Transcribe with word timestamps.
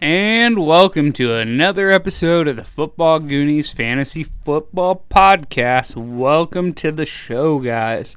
and 0.00 0.66
welcome 0.66 1.12
to 1.12 1.34
another 1.34 1.90
episode 1.90 2.48
of 2.48 2.56
the 2.56 2.64
Football 2.64 3.20
Goonies 3.20 3.70
Fantasy 3.70 4.24
Football 4.24 5.04
Podcast. 5.10 5.94
Welcome 5.94 6.72
to 6.74 6.90
the 6.90 7.04
show, 7.04 7.58
guys. 7.58 8.16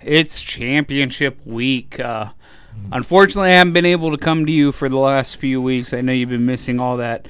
It's 0.00 0.40
championship 0.40 1.44
week. 1.44 1.98
Uh, 1.98 2.30
unfortunately, 2.92 3.50
I 3.50 3.56
haven't 3.56 3.72
been 3.72 3.84
able 3.84 4.12
to 4.12 4.16
come 4.16 4.46
to 4.46 4.52
you 4.52 4.70
for 4.70 4.88
the 4.88 4.96
last 4.96 5.36
few 5.36 5.60
weeks. 5.60 5.92
I 5.92 6.02
know 6.02 6.12
you've 6.12 6.28
been 6.28 6.46
missing 6.46 6.78
all 6.78 6.98
that 6.98 7.26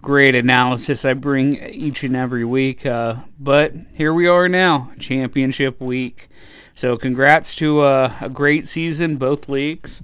great 0.00 0.34
analysis 0.34 1.04
I 1.04 1.12
bring 1.12 1.62
each 1.62 2.04
and 2.04 2.16
every 2.16 2.46
week, 2.46 2.86
uh, 2.86 3.16
but 3.38 3.74
here 3.92 4.14
we 4.14 4.28
are 4.28 4.48
now, 4.48 4.90
championship 4.98 5.78
week. 5.78 6.30
So, 6.74 6.96
congrats 6.96 7.54
to 7.56 7.80
uh, 7.80 8.14
a 8.22 8.30
great 8.30 8.64
season, 8.64 9.18
both 9.18 9.50
leagues. 9.50 10.00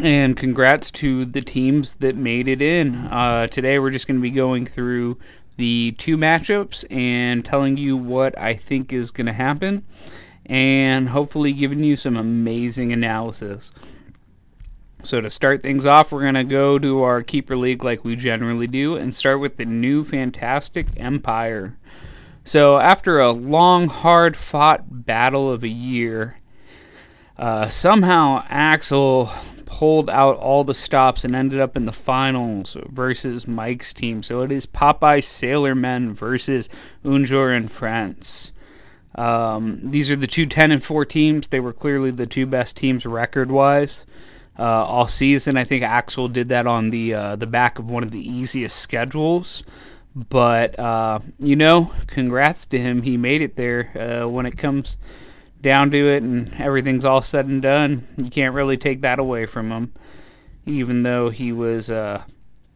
And 0.00 0.36
congrats 0.36 0.90
to 0.92 1.24
the 1.24 1.40
teams 1.40 1.94
that 1.94 2.16
made 2.16 2.48
it 2.48 2.60
in. 2.60 2.96
Uh, 2.96 3.46
today, 3.46 3.78
we're 3.78 3.90
just 3.90 4.08
going 4.08 4.18
to 4.18 4.22
be 4.22 4.30
going 4.30 4.66
through 4.66 5.18
the 5.56 5.94
two 5.98 6.16
matchups 6.16 6.84
and 6.90 7.44
telling 7.44 7.76
you 7.76 7.96
what 7.96 8.36
I 8.36 8.54
think 8.54 8.92
is 8.92 9.12
going 9.12 9.26
to 9.26 9.32
happen, 9.32 9.84
and 10.46 11.08
hopefully 11.08 11.52
giving 11.52 11.84
you 11.84 11.94
some 11.94 12.16
amazing 12.16 12.90
analysis. 12.90 13.70
So, 15.04 15.20
to 15.20 15.30
start 15.30 15.62
things 15.62 15.86
off, 15.86 16.10
we're 16.10 16.22
going 16.22 16.34
to 16.34 16.44
go 16.44 16.76
to 16.76 17.02
our 17.02 17.22
keeper 17.22 17.56
league 17.56 17.84
like 17.84 18.04
we 18.04 18.16
generally 18.16 18.66
do 18.66 18.96
and 18.96 19.14
start 19.14 19.38
with 19.38 19.58
the 19.58 19.64
new 19.64 20.02
Fantastic 20.02 20.88
Empire. 20.96 21.78
So, 22.44 22.78
after 22.78 23.20
a 23.20 23.30
long, 23.30 23.88
hard 23.88 24.36
fought 24.36 25.06
battle 25.06 25.52
of 25.52 25.62
a 25.62 25.68
year, 25.68 26.40
uh, 27.38 27.68
somehow 27.68 28.44
Axel 28.48 29.30
pulled 29.66 30.10
out 30.10 30.36
all 30.36 30.64
the 30.64 30.74
stops 30.74 31.24
and 31.24 31.34
ended 31.34 31.60
up 31.60 31.76
in 31.76 31.86
the 31.86 31.92
finals 31.92 32.76
versus 32.88 33.46
Mike's 33.46 33.92
team. 33.92 34.22
So 34.22 34.40
it 34.40 34.52
is 34.52 34.66
Popeye 34.66 35.22
Sailormen 35.22 36.12
versus 36.12 36.68
Unjor 37.04 37.56
and 37.56 37.70
France. 37.70 38.52
Um, 39.14 39.80
these 39.82 40.10
are 40.10 40.16
the 40.16 40.26
two 40.26 40.46
10 40.46 40.72
and 40.72 40.82
4 40.82 41.04
teams. 41.04 41.48
They 41.48 41.60
were 41.60 41.72
clearly 41.72 42.10
the 42.10 42.26
two 42.26 42.46
best 42.46 42.76
teams 42.76 43.06
record 43.06 43.50
wise 43.50 44.06
uh, 44.58 44.62
all 44.62 45.08
season. 45.08 45.56
I 45.56 45.64
think 45.64 45.82
Axel 45.82 46.28
did 46.28 46.48
that 46.48 46.66
on 46.66 46.90
the 46.90 47.14
uh, 47.14 47.36
the 47.36 47.46
back 47.46 47.78
of 47.78 47.90
one 47.90 48.02
of 48.02 48.10
the 48.10 48.20
easiest 48.20 48.76
schedules. 48.76 49.62
But 50.14 50.78
uh, 50.78 51.20
you 51.38 51.56
know, 51.56 51.90
congrats 52.06 52.66
to 52.66 52.78
him. 52.78 53.02
He 53.02 53.16
made 53.16 53.42
it 53.42 53.56
there. 53.56 54.22
Uh, 54.24 54.28
when 54.28 54.46
it 54.46 54.56
comes 54.56 54.96
down 55.64 55.90
to 55.90 56.08
it 56.10 56.22
and 56.22 56.54
everything's 56.60 57.04
all 57.04 57.22
said 57.22 57.46
and 57.46 57.60
done, 57.60 58.06
you 58.16 58.30
can't 58.30 58.54
really 58.54 58.76
take 58.76 59.00
that 59.00 59.18
away 59.18 59.46
from 59.46 59.72
him. 59.72 59.92
Even 60.66 61.02
though 61.02 61.30
he 61.30 61.50
was 61.52 61.90
uh, 61.90 62.22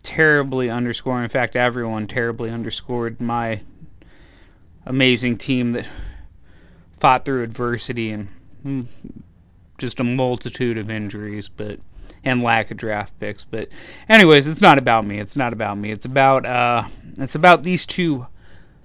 terribly 0.03 0.69
underscored. 0.69 1.23
In 1.23 1.29
fact, 1.29 1.55
everyone 1.55 2.07
terribly 2.07 2.51
underscored 2.51 3.21
my 3.21 3.61
amazing 4.85 5.37
team 5.37 5.73
that 5.73 5.87
fought 6.99 7.25
through 7.25 7.43
adversity 7.45 8.11
and 8.11 8.29
mm, 8.65 8.87
just 9.79 10.01
a 10.01 10.05
multitude 10.05 10.77
of 10.77 10.91
injuries, 10.91 11.49
but 11.49 11.79
and 12.25 12.43
lack 12.43 12.71
of 12.71 12.77
draft 12.77 13.19
picks. 13.21 13.45
But 13.45 13.69
anyways, 14.09 14.47
it's 14.47 14.61
not 14.61 14.79
about 14.79 15.07
me. 15.07 15.19
It's 15.19 15.37
not 15.37 15.53
about 15.53 15.79
me. 15.79 15.93
It's 15.93 16.07
about 16.07 16.45
uh, 16.45 16.85
it's 17.19 17.35
about 17.35 17.63
these 17.63 17.87
two 17.87 18.27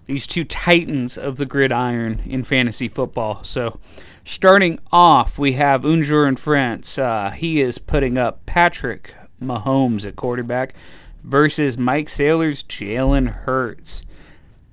these 0.05 0.27
two 0.27 0.43
titans 0.43 1.17
of 1.17 1.37
the 1.37 1.45
gridiron 1.45 2.21
in 2.25 2.43
fantasy 2.43 2.87
football. 2.87 3.43
So, 3.43 3.79
starting 4.23 4.79
off, 4.91 5.37
we 5.39 5.53
have 5.53 5.83
Unjur 5.83 6.27
in 6.27 6.35
France. 6.35 6.97
Uh, 6.97 7.31
he 7.31 7.61
is 7.61 7.77
putting 7.77 8.17
up 8.17 8.45
Patrick 8.45 9.15
Mahomes 9.41 10.05
at 10.05 10.15
quarterback 10.15 10.75
versus 11.23 11.77
Mike 11.77 12.07
Saylor's 12.07 12.63
Jalen 12.63 13.33
Hurts. 13.43 14.03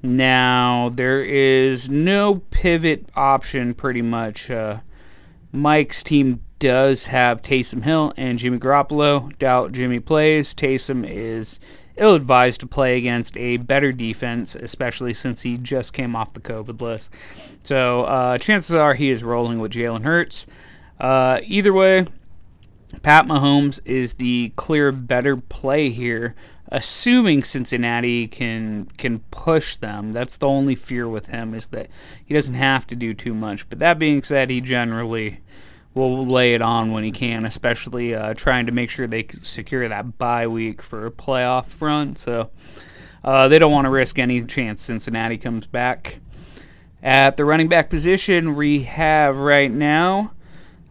Now, 0.03 0.89
there 0.89 1.23
is 1.23 1.89
no 1.89 2.37
pivot 2.51 3.09
option 3.15 3.75
pretty 3.75 4.03
much. 4.03 4.51
Uh, 4.51 4.81
Mike's 5.53 6.03
team 6.03 6.43
does 6.59 7.07
have 7.07 7.43
Taysom 7.43 7.83
Hill 7.83 8.13
and 8.17 8.39
Jimmy 8.39 8.59
Garoppolo. 8.59 9.37
Doubt 9.39 9.73
Jimmy 9.73 10.01
plays. 10.01 10.55
Taysom 10.55 11.07
is 11.09 11.61
ill 12.01 12.15
advised 12.15 12.61
to 12.61 12.67
play 12.67 12.97
against 12.97 13.37
a 13.37 13.59
better 13.59 13.93
defense, 13.93 14.55
especially 14.55 15.15
since 15.15 15.43
he 15.43 15.57
just 15.57 15.93
came 15.93 16.17
off 16.17 16.33
the 16.33 16.41
COVID 16.41 16.81
list. 16.81 17.13
So 17.63 18.03
uh, 18.05 18.39
chances 18.39 18.75
are 18.75 18.95
he 18.95 19.11
is 19.11 19.23
rolling 19.23 19.59
with 19.59 19.73
Jalen 19.73 20.03
Hurts. 20.03 20.47
Uh, 20.99 21.41
either 21.45 21.73
way, 21.73 22.07
Pat 23.03 23.27
Mahomes 23.27 23.81
is 23.85 24.15
the 24.15 24.53
clear 24.57 24.93
better 24.93 25.37
play 25.37 25.91
here, 25.91 26.35
assuming 26.69 27.43
Cincinnati 27.43 28.27
can 28.27 28.87
can 28.97 29.21
push 29.31 29.77
them. 29.77 30.13
That's 30.13 30.37
the 30.37 30.49
only 30.49 30.75
fear 30.75 31.09
with 31.09 31.27
him 31.27 31.55
is 31.55 31.69
that 31.69 31.89
he 32.25 32.35
doesn't 32.35 32.55
have 32.55 32.87
to 32.89 32.97
do 32.97 33.15
too 33.15 33.35
much. 33.35 33.69
But 33.69 33.79
that 33.79 33.99
being 33.99 34.23
said, 34.23 34.51
he 34.51 34.61
generally 34.61 35.41
will 35.95 36.25
lay 36.25 36.55
it 36.55 36.63
on 36.63 36.93
when 36.93 37.05
he 37.05 37.11
can, 37.11 37.45
especially 37.45 38.15
uh, 38.15 38.35
trying 38.35 38.67
to 38.67 38.73
make 38.73 38.91
sure 38.91 39.07
they 39.07 39.27
secure 39.43 39.89
that 39.89 40.19
bye 40.19 40.47
week 40.47 40.83
for 40.83 41.07
a 41.07 41.11
playoff 41.11 41.81
run. 41.81 42.15
So 42.17 42.51
uh, 43.25 43.49
they 43.49 43.59
don't 43.59 43.73
want 43.73 43.87
to 43.87 43.91
risk 43.91 44.19
any 44.19 44.45
chance 44.45 44.83
Cincinnati 44.83 45.39
comes 45.39 45.67
back. 45.67 46.21
At 47.03 47.37
the 47.37 47.45
running 47.45 47.69
back 47.69 47.91
position, 47.91 48.55
we 48.55 48.83
have 48.83 49.39
right 49.39 49.71
now 49.71 50.33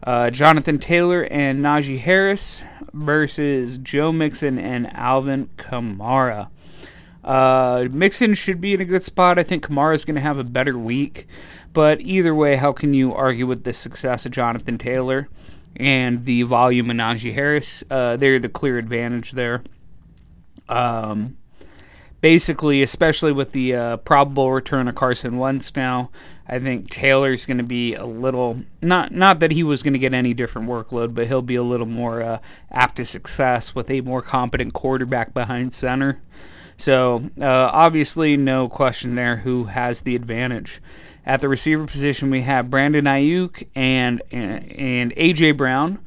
uh, 0.02 0.30
Jonathan 0.30 0.78
Taylor 0.78 1.22
and 1.22 1.62
Najee 1.62 2.00
Harris 2.00 2.62
versus 2.92 3.78
Joe 3.78 4.12
Mixon 4.12 4.58
and 4.58 4.92
Alvin 4.94 5.48
Kamara. 5.56 6.48
Uh, 7.22 7.88
Mixon 7.90 8.34
should 8.34 8.60
be 8.60 8.74
in 8.74 8.80
a 8.80 8.84
good 8.84 9.02
spot. 9.02 9.38
I 9.38 9.42
think 9.42 9.66
Kamara 9.66 9.94
is 9.94 10.04
going 10.04 10.14
to 10.14 10.20
have 10.20 10.38
a 10.38 10.44
better 10.44 10.78
week. 10.78 11.26
But 11.72 12.00
either 12.00 12.34
way, 12.34 12.56
how 12.56 12.72
can 12.72 12.94
you 12.94 13.14
argue 13.14 13.46
with 13.46 13.64
the 13.64 13.72
success 13.72 14.26
of 14.26 14.32
Jonathan 14.32 14.78
Taylor 14.78 15.28
and 15.76 16.24
the 16.24 16.42
volume 16.42 16.90
of 16.90 16.96
Najee 16.96 17.34
Harris? 17.34 17.84
Uh, 17.90 18.16
they're 18.16 18.38
the 18.38 18.48
clear 18.48 18.78
advantage 18.78 19.32
there. 19.32 19.62
Um, 20.68 21.36
basically, 22.20 22.82
especially 22.82 23.32
with 23.32 23.52
the 23.52 23.74
uh, 23.74 23.96
probable 23.98 24.50
return 24.52 24.88
of 24.88 24.94
Carson 24.94 25.38
Wentz 25.38 25.74
now, 25.76 26.10
I 26.48 26.58
think 26.58 26.90
Taylor's 26.90 27.46
going 27.46 27.58
to 27.58 27.64
be 27.64 27.94
a 27.94 28.04
little 28.04 28.62
not 28.82 29.12
not 29.12 29.38
that 29.38 29.52
he 29.52 29.62
was 29.62 29.84
going 29.84 29.92
to 29.92 30.00
get 30.00 30.12
any 30.12 30.34
different 30.34 30.68
workload, 30.68 31.14
but 31.14 31.28
he'll 31.28 31.42
be 31.42 31.54
a 31.54 31.62
little 31.62 31.86
more 31.86 32.22
uh, 32.22 32.38
apt 32.72 32.96
to 32.96 33.04
success 33.04 33.74
with 33.74 33.88
a 33.88 34.00
more 34.00 34.22
competent 34.22 34.74
quarterback 34.74 35.32
behind 35.32 35.72
center. 35.72 36.20
So 36.80 37.22
uh, 37.38 37.44
obviously, 37.44 38.38
no 38.38 38.68
question 38.68 39.14
there 39.14 39.36
who 39.36 39.64
has 39.64 40.00
the 40.00 40.16
advantage. 40.16 40.80
At 41.26 41.42
the 41.42 41.48
receiver 41.48 41.84
position, 41.86 42.30
we 42.30 42.40
have 42.42 42.70
Brandon 42.70 43.04
Aiyuk 43.04 43.68
and 43.74 44.22
and 44.30 45.14
AJ 45.14 45.58
Brown 45.58 45.98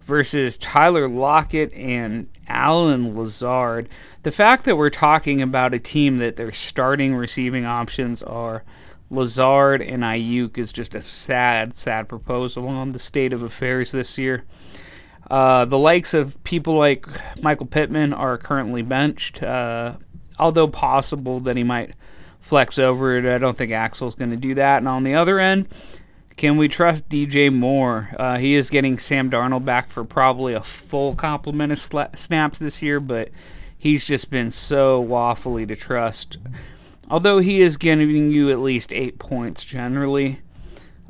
versus 0.00 0.58
Tyler 0.58 1.08
Lockett 1.08 1.72
and 1.74 2.28
Allen 2.48 3.16
Lazard. 3.16 3.88
The 4.24 4.32
fact 4.32 4.64
that 4.64 4.76
we're 4.76 4.90
talking 4.90 5.40
about 5.40 5.74
a 5.74 5.78
team 5.78 6.18
that 6.18 6.34
their 6.34 6.50
starting 6.50 7.14
receiving 7.14 7.64
options 7.64 8.20
are 8.20 8.64
Lazard 9.10 9.80
and 9.80 10.02
Aiyuk 10.02 10.58
is 10.58 10.72
just 10.72 10.96
a 10.96 11.02
sad, 11.02 11.76
sad 11.78 12.08
proposal 12.08 12.66
on 12.66 12.90
the 12.90 12.98
state 12.98 13.32
of 13.32 13.44
affairs 13.44 13.92
this 13.92 14.18
year. 14.18 14.44
Uh, 15.30 15.64
the 15.64 15.78
likes 15.78 16.14
of 16.14 16.42
people 16.44 16.76
like 16.76 17.06
Michael 17.42 17.66
Pittman 17.66 18.12
are 18.12 18.38
currently 18.38 18.82
benched, 18.82 19.42
uh, 19.42 19.94
although 20.38 20.68
possible 20.68 21.40
that 21.40 21.56
he 21.56 21.64
might 21.64 21.92
flex 22.40 22.78
over 22.78 23.16
it. 23.16 23.26
I 23.26 23.38
don't 23.38 23.58
think 23.58 23.72
Axel's 23.72 24.14
going 24.14 24.30
to 24.30 24.36
do 24.36 24.54
that. 24.54 24.78
And 24.78 24.88
on 24.88 25.02
the 25.02 25.14
other 25.14 25.38
end, 25.38 25.68
can 26.36 26.56
we 26.56 26.68
trust 26.68 27.08
DJ 27.08 27.52
Moore? 27.52 28.10
Uh, 28.18 28.38
he 28.38 28.54
is 28.54 28.70
getting 28.70 28.98
Sam 28.98 29.30
Darnold 29.30 29.64
back 29.64 29.88
for 29.88 30.04
probably 30.04 30.54
a 30.54 30.62
full 30.62 31.14
complement 31.14 31.72
of 31.72 31.78
sla- 31.78 32.16
snaps 32.16 32.58
this 32.58 32.82
year, 32.82 33.00
but 33.00 33.30
he's 33.76 34.04
just 34.04 34.30
been 34.30 34.50
so 34.50 35.02
waffly 35.02 35.66
to 35.66 35.74
trust. 35.74 36.38
Although 37.10 37.38
he 37.38 37.60
is 37.60 37.76
giving 37.76 38.30
you 38.30 38.50
at 38.50 38.58
least 38.58 38.92
eight 38.92 39.18
points 39.18 39.64
generally. 39.64 40.40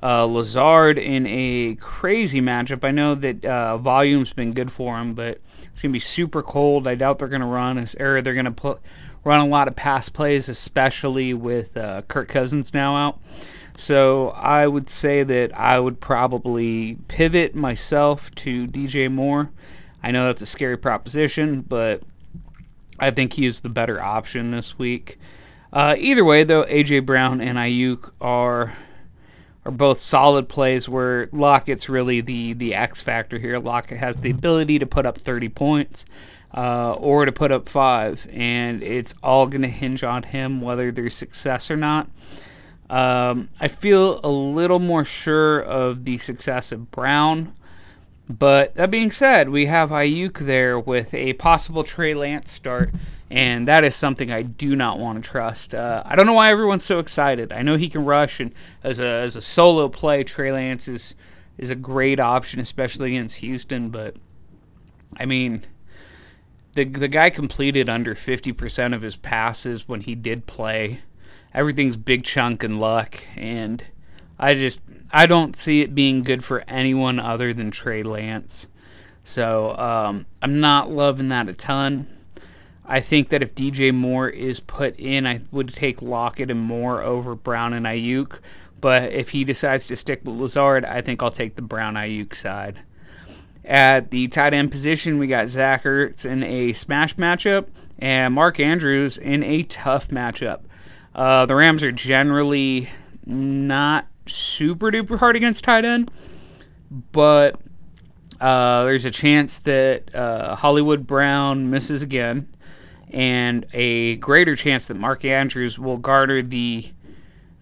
Uh, 0.03 0.25
Lazard 0.25 0.99
in 0.99 1.27
a 1.27 1.75
crazy 1.77 2.41
matchup. 2.41 2.85
I 2.85 2.91
know 2.91 3.15
that 3.15 3.45
uh, 3.45 3.79
volume's 3.79 4.33
been 4.33 4.53
good 4.53 4.71
for 4.71 4.97
him, 4.99 5.15
but 5.15 5.41
it's 5.73 5.83
gonna 5.83 5.93
be 5.93 5.99
super 5.99 6.43
cold. 6.43 6.87
I 6.87 6.95
doubt 6.95 7.19
they're 7.19 7.29
gonna 7.29 7.47
run, 7.47 7.79
or 7.99 8.21
they're 8.21 8.35
gonna 8.35 8.53
put 8.53 8.81
run 9.27 9.41
a 9.41 9.47
lot 9.47 9.67
of 9.67 9.75
pass 9.75 10.09
plays, 10.09 10.49
especially 10.49 11.35
with 11.35 11.77
uh, 11.77 12.03
Kirk 12.03 12.29
Cousins 12.29 12.73
now 12.73 12.97
out. 12.97 13.19
So 13.77 14.31
I 14.31 14.67
would 14.67 14.89
say 14.89 15.25
that 15.25 15.59
I 15.59 15.81
would 15.81 16.01
probably 16.01 16.97
pivot 17.09 17.55
myself 17.55 18.33
to 18.37 18.69
DJ 18.69 19.11
Moore. 19.11 19.51
I 20.03 20.13
know 20.13 20.27
that's 20.27 20.43
a 20.43 20.47
scary 20.47 20.79
proposition, 20.79 21.63
but 21.63 22.03
I 23.01 23.11
think 23.11 23.33
he 23.33 23.45
is 23.45 23.61
the 23.61 23.69
better 23.69 24.01
option 24.01 24.53
this 24.53 24.79
week. 24.79 25.19
Uh, 25.73 25.97
either 25.99 26.25
way, 26.25 26.45
though, 26.45 26.63
AJ 26.63 27.05
Brown 27.05 27.41
and 27.41 27.59
Aiyuk 27.59 28.13
are 28.21 28.75
are 29.65 29.73
both 29.73 29.99
solid 29.99 30.49
plays. 30.49 30.89
Where 30.89 31.29
Lockett's 31.33 31.89
really 31.89 32.21
the 32.21 32.53
the 32.53 32.75
X 32.75 33.03
factor 33.03 33.39
here. 33.39 33.59
Lockett 33.59 33.99
has 33.99 34.17
the 34.17 34.31
ability 34.31 34.79
to 34.79 34.87
put 34.87 35.05
up 35.05 35.19
30 35.19 35.49
points. 35.49 36.07
Uh, 36.57 36.95
or 36.95 37.27
to 37.27 37.33
put 37.33 37.53
up 37.53 37.69
five, 37.69 38.27
and 38.33 38.83
it's 38.83 39.15
all 39.23 39.47
going 39.47 39.63
to 39.63 39.69
hinge 39.69 40.03
on 40.03 40.23
him 40.23 40.61
whether 40.61 40.91
there's 40.91 41.15
success 41.15 41.71
or 41.71 41.77
not. 41.77 42.09
Um, 42.89 43.51
I 43.61 43.69
feel 43.69 44.21
a 44.23 44.31
little 44.31 44.79
more 44.79 45.05
sure 45.05 45.61
of 45.61 46.05
the 46.05 46.19
success 46.19 46.73
of 46.73 46.91
Brown. 46.91 47.53
But 48.29 48.75
that 48.75 48.91
being 48.91 49.13
said, 49.13 49.51
we 49.51 49.67
have 49.67 49.91
Aiyuk 49.91 50.39
there 50.39 50.81
with 50.81 51.15
a 51.15 51.35
possible 51.35 51.85
Trey 51.85 52.15
Lance 52.15 52.51
start, 52.51 52.91
and 53.31 53.69
that 53.69 53.85
is 53.85 53.95
something 53.95 54.33
I 54.33 54.43
do 54.43 54.75
not 54.75 54.99
want 54.99 55.23
to 55.23 55.31
trust. 55.31 55.75
Uh, 55.75 56.03
I 56.05 56.17
don't 56.17 56.27
know 56.27 56.33
why 56.33 56.51
everyone's 56.51 56.85
so 56.85 56.99
excited. 56.99 57.53
I 57.53 57.63
know 57.63 57.77
he 57.77 57.89
can 57.89 58.05
rush, 58.05 58.41
and 58.41 58.53
as 58.83 58.99
a 58.99 59.07
as 59.07 59.37
a 59.37 59.41
solo 59.41 59.89
play, 59.89 60.25
Trey 60.25 60.51
Lance 60.51 60.89
is 60.89 61.15
is 61.57 61.71
a 61.71 61.77
great 61.77 62.19
option, 62.19 62.59
especially 62.59 63.15
against 63.15 63.37
Houston. 63.37 63.91
But 63.91 64.17
I 65.19 65.25
mean, 65.25 65.65
the 66.77 66.85
the 66.85 67.09
guy 67.09 67.31
completed 67.31 67.89
under 67.89 68.15
fifty 68.15 68.53
percent 68.53 68.95
of 68.95 69.03
his 69.03 69.17
passes 69.17 69.89
when 69.89 70.03
he 70.03 70.15
did 70.15 70.47
play. 70.47 71.01
Everything's 71.53 71.97
big 71.97 72.23
chunk 72.23 72.63
and 72.63 72.79
luck, 72.79 73.21
and 73.35 73.83
I 74.39 74.55
just 74.55 74.81
I 75.11 75.27
don't 75.27 75.57
see 75.57 75.81
it 75.81 75.95
being 75.95 76.23
good 76.23 76.45
for 76.45 76.63
anyone 76.69 77.19
other 77.19 77.53
than 77.53 77.71
Trey 77.71 78.03
Lance. 78.03 78.69
So 79.25 79.77
um, 79.77 80.27
I'm 80.41 80.61
not 80.61 80.91
loving 80.91 81.31
that 81.31 81.49
a 81.49 81.55
ton. 81.55 82.07
I 82.85 83.01
think 83.01 83.31
that 83.31 83.43
if 83.43 83.55
DJ 83.55 83.93
Moore 83.93 84.29
is 84.29 84.61
put 84.61 84.97
in, 85.01 85.27
I 85.27 85.41
would 85.51 85.75
take 85.75 86.01
Lockett 86.01 86.51
and 86.51 86.61
Moore 86.61 87.03
over 87.03 87.35
Brown 87.35 87.73
and 87.73 87.87
Aiyuk. 87.87 88.39
But 88.81 89.13
if 89.13 89.31
he 89.31 89.43
decides 89.43 89.89
to 89.89 89.97
stick 89.97 90.21
with 90.25 90.37
Lazard, 90.37 90.85
I 90.85 91.01
think 91.01 91.23
I'll 91.23 91.33
take 91.33 91.57
the 91.57 91.63
Brown 91.63 91.95
Aiyuk 91.95 92.35
side. 92.35 92.83
At 93.67 94.13
the 94.13 94.29
tight 94.29 94.55
end 94.55 94.71
position, 94.71 95.19
we 95.19 95.27
got 95.27 95.49
Zach 95.49 95.83
Ertz 95.83 96.25
in 96.25 96.45
a 96.45 96.73
smash 96.73 97.17
matchup 97.17 97.67
and 97.99 98.33
Mark 98.33 98.61
Andrews 98.61 99.19
in 99.19 99.43
a 99.43 99.65
tough 99.65 100.09
matchup. 100.09 100.61
Uh, 101.17 101.47
the 101.47 101.57
Rams 101.57 101.83
are 101.83 101.91
generally 101.91 102.89
not 103.25 104.07
super 104.27 104.93
duper 104.93 105.19
hard 105.19 105.35
against 105.35 105.65
tight 105.65 105.85
end, 105.85 106.13
but 107.11 107.59
uh, 108.41 108.85
there's 108.85 109.05
a 109.05 109.11
chance 109.11 109.59
that 109.61 110.15
uh, 110.15 110.55
Hollywood 110.55 111.05
Brown 111.05 111.69
misses 111.69 112.03
again, 112.03 112.49
and 113.11 113.67
a 113.73 114.17
greater 114.17 114.55
chance 114.55 114.87
that 114.87 114.97
Mark 114.97 115.25
Andrews 115.25 115.77
will 115.77 115.97
garner 115.97 116.41
the 116.41 116.93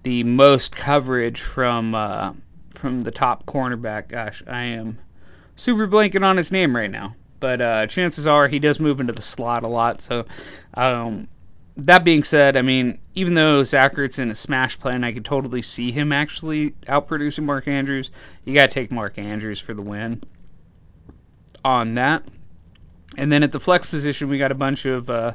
the 0.02 0.22
most 0.22 0.76
coverage 0.76 1.40
from 1.40 1.94
uh, 1.94 2.34
from 2.74 3.02
the 3.02 3.10
top 3.10 3.46
cornerback. 3.46 4.08
Gosh, 4.08 4.42
I 4.46 4.64
am 4.64 4.98
super 5.56 5.86
blanking 5.86 6.24
on 6.24 6.36
his 6.36 6.50
name 6.52 6.74
right 6.74 6.90
now, 6.90 7.14
but 7.40 7.60
uh, 7.60 7.86
chances 7.86 8.26
are 8.26 8.48
he 8.48 8.58
does 8.58 8.80
move 8.80 9.00
into 9.00 9.12
the 9.12 9.22
slot 9.22 9.64
a 9.64 9.68
lot. 9.68 10.00
So 10.00 10.24
um, 10.74 11.28
that 11.76 12.04
being 12.04 12.22
said, 12.22 12.56
I 12.56 12.62
mean, 12.62 13.00
even 13.14 13.34
though 13.34 13.62
Zach 13.62 13.94
Ertz 13.94 14.18
in 14.18 14.30
a 14.30 14.34
smash 14.34 14.78
play, 14.78 14.94
and 14.94 15.04
I 15.04 15.12
could 15.12 15.24
totally 15.24 15.62
see 15.62 15.92
him 15.92 16.12
actually 16.12 16.70
outproducing 16.86 17.44
Mark 17.44 17.66
Andrews, 17.68 18.10
you 18.44 18.54
got 18.54 18.68
to 18.68 18.74
take 18.74 18.90
Mark 18.92 19.18
Andrews 19.18 19.60
for 19.60 19.74
the 19.74 19.82
win 19.82 20.22
on 21.64 21.94
that. 21.94 22.24
And 23.16 23.30
then 23.30 23.42
at 23.42 23.52
the 23.52 23.60
flex 23.60 23.86
position, 23.86 24.28
we 24.28 24.38
got 24.38 24.52
a 24.52 24.56
bunch 24.56 24.86
of 24.86 25.08
uh, 25.08 25.34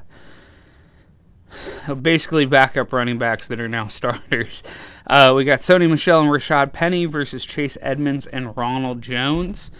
basically 2.01 2.45
backup 2.45 2.93
running 2.93 3.17
backs 3.17 3.47
that 3.47 3.59
are 3.59 3.69
now 3.69 3.87
starters. 3.87 4.63
Uh, 5.07 5.33
we 5.35 5.43
got 5.43 5.59
Sony 5.59 5.89
Michel 5.89 6.21
and 6.21 6.29
Rashad 6.29 6.73
Penny 6.73 7.05
versus 7.05 7.45
Chase 7.45 7.77
Edmonds 7.81 8.27
and 8.27 8.55
Ronald 8.55 9.01
Jones. 9.01 9.71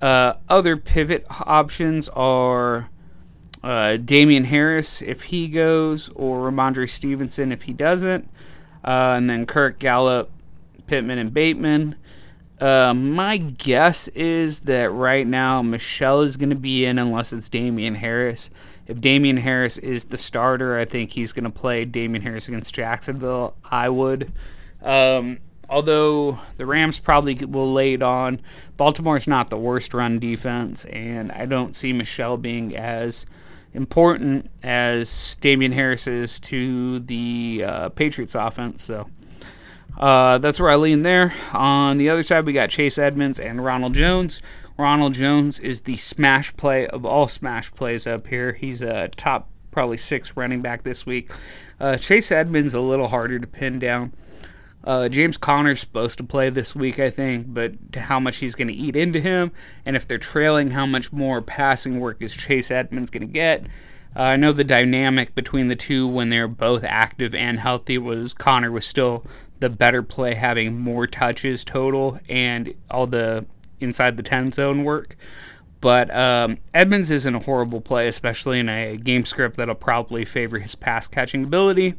Uh, 0.00 0.34
other 0.48 0.76
pivot 0.76 1.26
options 1.28 2.08
are 2.10 2.88
uh, 3.62 3.96
Damien 3.98 4.44
Harris 4.44 5.02
if 5.02 5.24
he 5.24 5.48
goes, 5.48 6.08
or 6.10 6.50
Rhamondre 6.50 6.88
Stevenson 6.88 7.52
if 7.52 7.62
he 7.62 7.72
doesn't, 7.72 8.28
uh, 8.84 9.14
and 9.16 9.28
then 9.28 9.44
Kirk 9.46 9.78
Gallup, 9.78 10.30
Pittman, 10.86 11.18
and 11.18 11.34
Bateman. 11.34 11.96
Uh, 12.60 12.92
my 12.94 13.38
guess 13.38 14.08
is 14.08 14.60
that 14.60 14.90
right 14.90 15.26
now 15.26 15.62
Michel 15.62 16.20
is 16.20 16.36
going 16.36 16.50
to 16.50 16.56
be 16.56 16.84
in 16.84 16.98
unless 16.98 17.32
it's 17.32 17.48
Damien 17.48 17.94
Harris. 17.94 18.50
If 18.86 19.00
Damien 19.00 19.36
Harris 19.36 19.78
is 19.78 20.06
the 20.06 20.18
starter, 20.18 20.78
I 20.78 20.84
think 20.84 21.12
he's 21.12 21.32
going 21.32 21.44
to 21.44 21.50
play 21.50 21.84
Damien 21.84 22.22
Harris 22.22 22.48
against 22.48 22.74
Jacksonville. 22.74 23.54
I 23.64 23.88
would. 23.88 24.32
Um, 24.82 25.38
although 25.70 26.38
the 26.56 26.66
Rams 26.66 26.98
probably 26.98 27.34
will 27.46 27.72
lay 27.72 27.94
it 27.94 28.02
on, 28.02 28.42
Baltimore's 28.76 29.26
not 29.26 29.48
the 29.48 29.56
worst 29.56 29.94
run 29.94 30.18
defense, 30.18 30.84
and 30.86 31.32
I 31.32 31.46
don't 31.46 31.74
see 31.74 31.92
Michel 31.92 32.36
being 32.36 32.76
as 32.76 33.24
important 33.72 34.50
as 34.62 35.36
Damien 35.40 35.72
Harris 35.72 36.06
is 36.06 36.40
to 36.40 36.98
the 37.00 37.62
uh, 37.64 37.88
Patriots 37.90 38.34
offense. 38.34 38.82
So 38.82 39.08
uh, 39.96 40.38
that's 40.38 40.58
where 40.58 40.70
I 40.70 40.76
lean 40.76 41.02
there. 41.02 41.32
On 41.52 41.96
the 41.96 42.08
other 42.08 42.22
side, 42.22 42.44
we 42.44 42.52
got 42.52 42.70
Chase 42.70 42.98
Edmonds 42.98 43.38
and 43.38 43.64
Ronald 43.64 43.94
Jones. 43.94 44.42
Ronald 44.76 45.14
Jones 45.14 45.60
is 45.60 45.82
the 45.82 45.96
smash 45.96 46.56
play 46.56 46.86
of 46.86 47.04
all 47.04 47.28
smash 47.28 47.72
plays 47.72 48.06
up 48.06 48.26
here. 48.26 48.54
He's 48.54 48.82
a 48.82 49.08
top 49.08 49.48
probably 49.70 49.98
six 49.98 50.36
running 50.36 50.62
back 50.62 50.82
this 50.82 51.06
week. 51.06 51.30
Uh, 51.78 51.96
Chase 51.96 52.32
Edmonds 52.32 52.74
a 52.74 52.80
little 52.80 53.08
harder 53.08 53.38
to 53.38 53.46
pin 53.46 53.78
down. 53.78 54.12
Uh, 54.82 55.08
James 55.08 55.36
Conner's 55.36 55.80
supposed 55.80 56.18
to 56.18 56.24
play 56.24 56.48
this 56.48 56.74
week, 56.74 56.98
I 56.98 57.10
think, 57.10 57.52
but 57.52 57.74
how 57.94 58.18
much 58.18 58.36
he's 58.38 58.54
going 58.54 58.68
to 58.68 58.74
eat 58.74 58.96
into 58.96 59.20
him, 59.20 59.52
and 59.84 59.94
if 59.94 60.08
they're 60.08 60.18
trailing, 60.18 60.70
how 60.70 60.86
much 60.86 61.12
more 61.12 61.42
passing 61.42 62.00
work 62.00 62.16
is 62.20 62.34
Chase 62.34 62.70
Edmonds 62.70 63.10
going 63.10 63.26
to 63.26 63.32
get? 63.32 63.66
Uh, 64.16 64.22
I 64.22 64.36
know 64.36 64.52
the 64.52 64.64
dynamic 64.64 65.34
between 65.34 65.68
the 65.68 65.76
two 65.76 66.08
when 66.08 66.30
they're 66.30 66.48
both 66.48 66.82
active 66.82 67.34
and 67.34 67.60
healthy 67.60 67.98
was 67.98 68.34
Conner 68.34 68.72
was 68.72 68.86
still 68.86 69.24
the 69.60 69.68
better 69.68 70.02
play, 70.02 70.34
having 70.34 70.78
more 70.78 71.06
touches 71.06 71.64
total 71.64 72.18
and 72.28 72.74
all 72.90 73.06
the 73.06 73.46
inside 73.80 74.16
the 74.16 74.22
10 74.22 74.52
zone 74.52 74.84
work. 74.84 75.16
But 75.80 76.14
um, 76.14 76.58
Edmonds 76.74 77.10
isn't 77.10 77.34
a 77.34 77.38
horrible 77.38 77.80
play, 77.80 78.08
especially 78.08 78.58
in 78.58 78.68
a 78.68 78.96
game 78.96 79.24
script 79.24 79.56
that'll 79.56 79.74
probably 79.74 80.24
favor 80.24 80.58
his 80.58 80.74
pass 80.74 81.06
catching 81.06 81.44
ability 81.44 81.94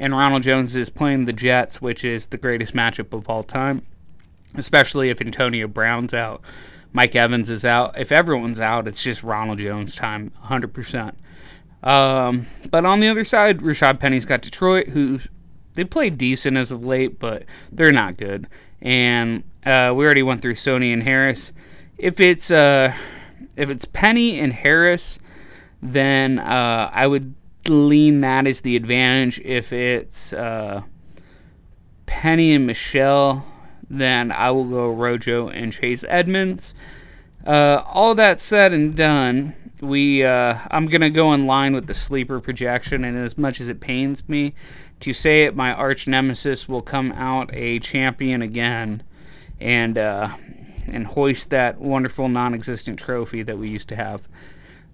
and 0.00 0.14
Ronald 0.14 0.42
Jones 0.42 0.74
is 0.74 0.88
playing 0.88 1.26
the 1.26 1.32
Jets, 1.34 1.82
which 1.82 2.04
is 2.04 2.26
the 2.26 2.38
greatest 2.38 2.72
matchup 2.72 3.12
of 3.12 3.28
all 3.28 3.42
time, 3.42 3.82
especially 4.54 5.10
if 5.10 5.20
Antonio 5.20 5.68
Brown's 5.68 6.14
out. 6.14 6.40
Mike 6.94 7.14
Evans 7.14 7.50
is 7.50 7.66
out. 7.66 7.96
If 7.98 8.10
everyone's 8.10 8.58
out, 8.58 8.88
it's 8.88 9.02
just 9.02 9.22
Ronald 9.22 9.58
Jones 9.58 9.94
time, 9.94 10.32
100%. 10.44 11.14
Um, 11.82 12.46
but 12.70 12.86
on 12.86 13.00
the 13.00 13.08
other 13.08 13.24
side, 13.24 13.58
Rashad 13.60 14.00
Penny's 14.00 14.24
got 14.24 14.40
Detroit, 14.40 14.88
who 14.88 15.20
they 15.74 15.84
played 15.84 16.16
decent 16.16 16.56
as 16.56 16.72
of 16.72 16.82
late, 16.82 17.18
but 17.18 17.44
they're 17.70 17.92
not 17.92 18.16
good. 18.16 18.48
And 18.80 19.44
uh, 19.66 19.92
we 19.94 20.06
already 20.06 20.22
went 20.22 20.40
through 20.40 20.54
Sony 20.54 20.94
and 20.94 21.02
Harris. 21.02 21.52
If 21.98 22.20
it's 22.20 22.50
uh, 22.50 22.94
if 23.54 23.68
it's 23.68 23.84
Penny 23.84 24.40
and 24.40 24.54
Harris, 24.54 25.18
then 25.82 26.38
uh, 26.38 26.90
I 26.90 27.06
would 27.06 27.34
lean 27.68 28.20
that 28.20 28.46
as 28.46 28.62
the 28.62 28.76
advantage. 28.76 29.40
If 29.40 29.72
it's 29.72 30.32
uh, 30.32 30.82
Penny 32.06 32.52
and 32.52 32.66
Michel, 32.66 33.44
then 33.88 34.32
I 34.32 34.50
will 34.50 34.64
go 34.64 34.90
Rojo 34.90 35.48
and 35.48 35.72
Chase 35.72 36.04
Edmonds. 36.08 36.74
Uh, 37.46 37.82
all 37.86 38.14
that 38.14 38.40
said 38.40 38.72
and 38.72 38.94
done, 38.94 39.54
we 39.80 40.22
uh, 40.22 40.58
I'm 40.70 40.86
gonna 40.86 41.10
go 41.10 41.32
in 41.32 41.46
line 41.46 41.74
with 41.74 41.86
the 41.86 41.94
sleeper 41.94 42.40
projection, 42.40 43.04
and 43.04 43.16
as 43.16 43.38
much 43.38 43.60
as 43.60 43.68
it 43.68 43.80
pains 43.80 44.28
me 44.28 44.54
to 45.00 45.12
say 45.12 45.44
it, 45.44 45.56
my 45.56 45.72
arch 45.72 46.06
nemesis 46.06 46.68
will 46.68 46.82
come 46.82 47.12
out 47.12 47.50
a 47.54 47.78
champion 47.78 48.42
again, 48.42 49.02
and 49.58 49.96
uh, 49.96 50.30
and 50.86 51.06
hoist 51.06 51.50
that 51.50 51.80
wonderful 51.80 52.28
non-existent 52.28 52.98
trophy 52.98 53.42
that 53.42 53.58
we 53.58 53.68
used 53.68 53.88
to 53.88 53.96
have. 53.96 54.28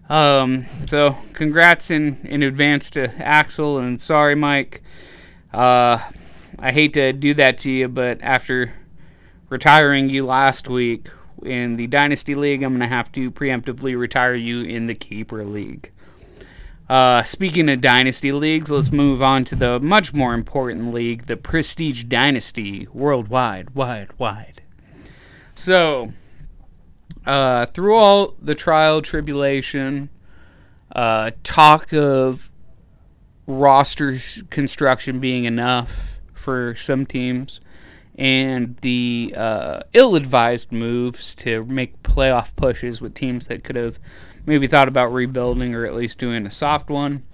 Um, 0.09 0.67
so 0.87 1.17
congrats 1.33 1.91
in, 1.91 2.21
in 2.25 2.43
advance 2.43 2.91
to 2.91 3.13
Axel 3.19 3.79
and 3.79 4.01
sorry, 4.01 4.35
Mike. 4.35 4.83
Uh, 5.53 5.99
I 6.59 6.73
hate 6.73 6.95
to 6.95 7.13
do 7.13 7.35
that 7.35 7.59
to 7.59 7.71
you, 7.71 7.89
but 7.89 8.21
after 8.23 8.73
retiring 9.49 10.09
you 10.09 10.25
last 10.25 10.69
week 10.69 11.09
in 11.45 11.77
the 11.77 11.87
Dynasty 11.87 12.35
League, 12.35 12.63
I'm 12.63 12.73
going 12.73 12.81
to 12.81 12.87
have 12.87 13.11
to 13.13 13.31
preemptively 13.31 13.99
retire 13.99 14.35
you 14.35 14.63
in 14.63 14.87
the 14.87 14.95
Keeper 14.95 15.45
League. 15.45 15.91
Uh, 16.89 17.25
speaking 17.25 17.69
of 17.69 17.81
Dynasty 17.81 18.31
Leagues, 18.31 18.71
let's 18.71 18.93
move 18.93 19.21
on 19.21 19.45
to 19.47 19.57
the 19.57 19.81
much 19.81 20.15
more 20.15 20.35
important 20.35 20.95
league, 20.95 21.27
the 21.27 21.37
Prestige 21.37 22.05
Dynasty, 22.05 22.87
worldwide, 22.93 23.71
wide, 23.71 24.11
wide. 24.19 24.63
So, 25.55 26.13
uh, 27.27 27.67
through 27.67 27.97
all 27.97 28.35
the 28.41 28.55
trial 28.55 29.03
tribulation, 29.03 30.09
uh, 30.93 31.33
talk 31.43 31.93
of 31.93 32.51
roster 33.47 34.17
construction 34.51 35.21
being 35.21 35.45
enough 35.45 36.19
for 36.35 36.75
some 36.77 37.05
teams, 37.05 37.61
and 38.17 38.77
the 38.81 39.35
uh, 39.37 39.81
ill-advised 39.93 40.73
moves 40.73 41.35
to 41.35 41.65
make 41.65 42.03
playoff 42.03 42.55
pushes 42.57 43.01
with 43.01 43.15
teams 43.15 43.49
that 43.49 43.65
could 43.65 43.77
have 43.77 43.99
maybe 44.47 44.67
thought 44.67 44.89
about 44.89 45.13
rebuilding 45.13 45.75
or 45.75 45.85
at 45.85 45.95
least 45.95 46.19
doing 46.19 46.47
a 46.47 46.51
soft 46.51 46.89
one. 46.89 47.25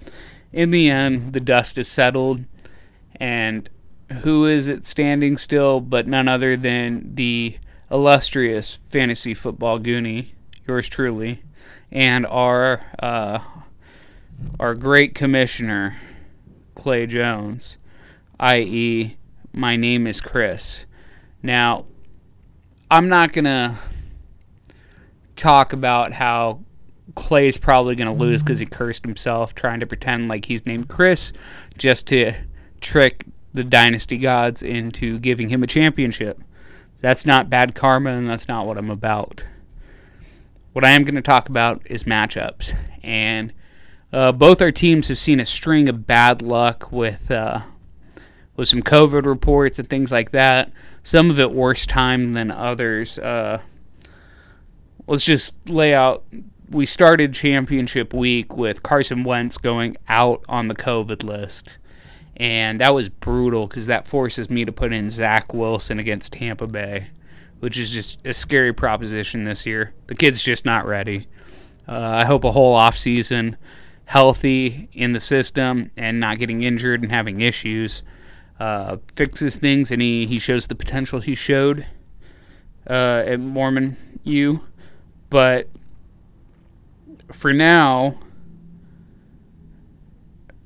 In 0.51 0.71
the 0.71 0.89
end, 0.89 1.33
the 1.33 1.39
dust 1.39 1.77
is 1.77 1.87
settled, 1.87 2.43
and 3.17 3.69
who 4.21 4.45
is 4.45 4.67
it 4.67 4.85
standing 4.85 5.37
still 5.37 5.79
but 5.79 6.07
none 6.07 6.27
other 6.27 6.57
than 6.57 7.15
the 7.15 7.57
illustrious 7.91 8.79
fantasy 8.89 9.33
football 9.33 9.79
goonie, 9.79 10.29
yours 10.67 10.87
truly, 10.87 11.43
and 11.91 12.25
our 12.25 12.81
uh, 12.99 13.39
our 14.59 14.75
great 14.75 15.15
commissioner, 15.15 15.97
Clay 16.75 17.05
Jones, 17.07 17.77
i.e., 18.39 19.17
my 19.51 19.75
name 19.75 20.07
is 20.07 20.19
Chris. 20.19 20.85
Now, 21.41 21.85
I'm 22.89 23.09
not 23.09 23.33
gonna 23.33 23.77
talk 25.35 25.73
about 25.73 26.13
how 26.13 26.59
Clay's 27.15 27.57
probably 27.57 27.95
going 27.95 28.07
to 28.07 28.17
lose 28.17 28.41
because 28.41 28.59
he 28.59 28.65
cursed 28.65 29.03
himself 29.03 29.53
trying 29.53 29.79
to 29.81 29.87
pretend 29.87 30.27
like 30.27 30.45
he's 30.45 30.65
named 30.65 30.87
Chris 30.87 31.33
just 31.77 32.07
to 32.07 32.33
trick 32.81 33.25
the 33.53 33.63
Dynasty 33.63 34.17
gods 34.17 34.63
into 34.63 35.19
giving 35.19 35.49
him 35.49 35.63
a 35.63 35.67
championship. 35.67 36.41
That's 37.03 37.25
not 37.25 37.49
bad 37.49 37.75
karma, 37.75 38.11
and 38.11 38.29
that's 38.29 38.47
not 38.47 38.65
what 38.65 38.77
I'm 38.77 38.89
about. 38.89 39.43
What 40.71 40.85
I 40.85 40.91
am 40.91 41.03
going 41.03 41.15
to 41.15 41.21
talk 41.21 41.49
about 41.49 41.81
is 41.83 42.05
matchups. 42.05 42.73
And 43.03 43.51
uh, 44.13 44.31
both 44.31 44.61
our 44.61 44.71
teams 44.71 45.09
have 45.09 45.19
seen 45.19 45.41
a 45.41 45.45
string 45.45 45.89
of 45.89 46.07
bad 46.07 46.41
luck 46.41 46.93
with, 46.93 47.29
uh, 47.29 47.63
with 48.55 48.69
some 48.69 48.81
COVID 48.81 49.25
reports 49.25 49.79
and 49.79 49.89
things 49.89 50.13
like 50.13 50.31
that. 50.31 50.71
Some 51.03 51.29
of 51.29 51.41
it 51.41 51.51
worse 51.51 51.85
time 51.85 52.31
than 52.31 52.49
others. 52.49 53.19
Uh, 53.19 53.59
let's 55.05 55.25
just 55.25 55.55
lay 55.69 55.93
out. 55.93 56.23
We 56.69 56.85
started 56.85 57.33
championship 57.33 58.13
week 58.13 58.55
with 58.55 58.81
Carson 58.81 59.25
Wentz 59.25 59.57
going 59.57 59.97
out 60.07 60.45
on 60.47 60.69
the 60.69 60.75
COVID 60.75 61.21
list. 61.21 61.67
And 62.37 62.79
that 62.81 62.93
was 62.93 63.09
brutal 63.09 63.67
because 63.67 63.85
that 63.87 64.07
forces 64.07 64.49
me 64.49 64.65
to 64.65 64.71
put 64.71 64.91
in 64.91 65.09
Zach 65.09 65.53
Wilson 65.53 65.99
against 65.99 66.33
Tampa 66.33 66.67
Bay, 66.67 67.07
which 67.59 67.77
is 67.77 67.91
just 67.91 68.17
a 68.25 68.33
scary 68.33 68.73
proposition 68.73 69.43
this 69.43 69.65
year. 69.65 69.93
The 70.07 70.15
kid's 70.15 70.41
just 70.41 70.65
not 70.65 70.85
ready. 70.85 71.27
Uh, 71.87 71.99
I 71.99 72.25
hope 72.25 72.43
a 72.43 72.51
whole 72.51 72.77
offseason 72.77 73.55
healthy 74.05 74.89
in 74.93 75.13
the 75.13 75.19
system 75.19 75.91
and 75.95 76.19
not 76.19 76.39
getting 76.39 76.63
injured 76.63 77.03
and 77.03 77.11
having 77.11 77.41
issues 77.41 78.03
uh, 78.59 78.97
fixes 79.15 79.57
things 79.57 79.91
and 79.91 80.01
he, 80.01 80.25
he 80.25 80.39
shows 80.39 80.67
the 80.67 80.75
potential 80.75 81.19
he 81.19 81.35
showed 81.35 81.85
uh, 82.89 83.23
at 83.25 83.39
Mormon 83.39 83.97
U. 84.23 84.61
But 85.29 85.67
for 87.31 87.51
now, 87.53 88.19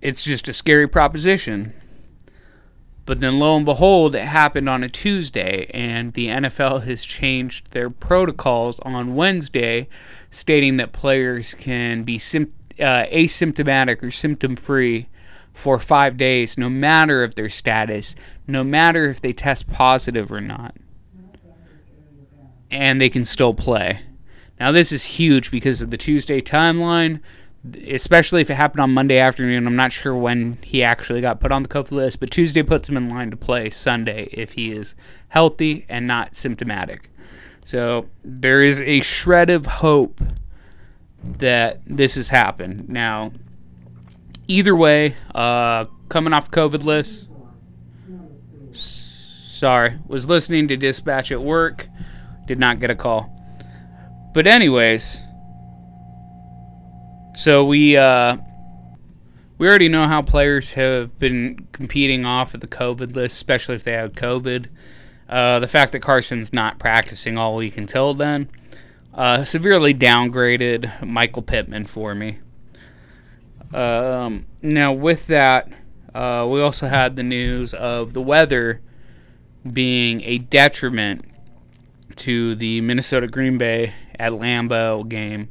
it's 0.02 0.24
just 0.24 0.48
a 0.48 0.54
scary 0.54 0.88
proposition. 0.88 1.74
But 3.06 3.22
then 3.22 3.40
lo 3.40 3.56
and 3.56 3.66
behold, 3.66 4.16
it 4.16 4.26
happened 4.26 4.68
on 4.68 4.84
a 4.84 4.90
Tuesday, 4.90 5.70
and 5.74 6.14
the 6.14 6.28
NFL 6.28 6.84
has 6.88 7.06
changed 7.06 7.72
their 7.72 7.90
protocols 7.90 8.80
on 8.82 9.16
Wednesday, 9.16 9.88
stating 10.30 10.78
that 10.78 10.92
players 10.92 11.54
can 11.54 12.04
be 12.04 12.18
sim- 12.18 12.54
uh, 12.80 13.06
asymptomatic 13.06 14.04
or 14.04 14.12
symptom 14.12 14.56
free 14.56 15.08
for 15.54 15.80
five 15.80 16.18
days, 16.18 16.58
no 16.58 16.70
matter 16.70 17.24
of 17.24 17.36
their 17.36 17.50
status, 17.50 18.16
no 18.46 18.64
matter 18.64 19.10
if 19.10 19.22
they 19.22 19.34
test 19.34 19.68
positive 19.68 20.32
or 20.32 20.42
not. 20.42 20.76
And 22.70 23.00
they 23.00 23.10
can 23.10 23.26
still 23.26 23.54
play. 23.54 24.02
Now, 24.60 24.72
this 24.72 24.92
is 24.92 25.04
huge 25.06 25.50
because 25.50 25.82
of 25.82 25.92
the 25.92 25.98
Tuesday 25.98 26.42
timeline, 26.42 27.22
especially 27.88 28.42
if 28.42 28.50
it 28.50 28.56
happened 28.56 28.82
on 28.82 28.94
Monday 28.94 29.18
afternoon. 29.18 29.68
I'm 29.68 29.76
not 29.76 29.92
sure 29.92 30.16
when 30.16 30.58
he 30.64 30.84
actually 30.84 31.22
got 31.22 31.40
put 31.40 31.52
on 31.52 31.64
the 31.64 31.70
COVID 31.70 31.92
list, 31.92 32.20
but 32.20 32.32
Tuesday 32.32 32.64
puts 32.64 32.88
him 32.88 32.98
in 32.98 33.10
line 33.10 33.32
to 33.32 33.38
play 33.38 33.70
Sunday 33.70 34.30
if 34.32 34.54
he 34.54 34.72
is 34.72 34.96
healthy 35.30 35.86
and 35.90 36.08
not 36.08 36.36
symptomatic. 36.36 37.10
So 37.66 38.08
there 38.24 38.62
is 38.62 38.82
a 38.82 39.02
shred 39.02 39.50
of 39.50 39.66
hope 39.66 40.22
that 41.24 41.82
this 41.86 42.16
has 42.16 42.30
happened. 42.30 42.88
Now, 42.88 43.32
either 44.48 44.76
way, 44.76 45.16
uh, 45.36 45.86
coming 46.10 46.32
off 46.32 46.50
COVID 46.50 46.84
list, 46.84 47.28
sorry, 48.72 49.98
was 50.08 50.28
listening 50.30 50.70
to 50.70 50.78
dispatch 50.78 51.32
at 51.32 51.42
work, 51.42 51.90
did 52.46 52.60
not 52.60 52.80
get 52.80 52.90
a 52.90 52.96
call. 52.96 53.34
But 54.34 54.48
anyways, 54.48 55.20
so 57.38 57.64
we 57.64 57.96
uh, 57.96 58.38
we 59.58 59.68
already 59.68 59.88
know 59.88 60.08
how 60.08 60.22
players 60.22 60.74
have 60.74 61.18
been 61.20 61.68
competing 61.72 62.26
off 62.26 62.54
of 62.54 62.62
the 62.62 62.68
COVID 62.68 63.16
list, 63.16 63.36
especially 63.36 63.76
if 63.76 63.84
they 63.84 63.94
have 63.94 64.14
COVID. 64.14 64.68
Uh, 65.30 65.60
the 65.60 65.68
fact 65.68 65.92
that 65.92 66.00
Carson's 66.00 66.52
not 66.52 66.80
practicing 66.80 67.38
all 67.38 67.56
week 67.56 67.78
until 67.78 68.14
then 68.14 68.50
uh, 69.14 69.44
severely 69.44 69.94
downgraded 69.94 71.06
Michael 71.06 71.42
Pittman 71.42 71.86
for 71.86 72.14
me. 72.14 72.40
Um, 73.74 74.46
now, 74.62 74.94
with 74.94 75.28
that, 75.28 75.70
uh, 76.14 76.48
we 76.50 76.62
also 76.62 76.88
had 76.88 77.16
the 77.16 77.24
news 77.24 77.74
of 77.74 78.14
the 78.14 78.22
weather 78.22 78.82
being 79.70 80.22
a 80.22 80.38
detriment 80.38 81.26
to 82.16 82.56
the 82.56 82.80
Minnesota 82.82 83.28
Green 83.28 83.58
Bay 83.58 83.94
at 84.18 84.32
Lambeau 84.32 85.08
game 85.08 85.50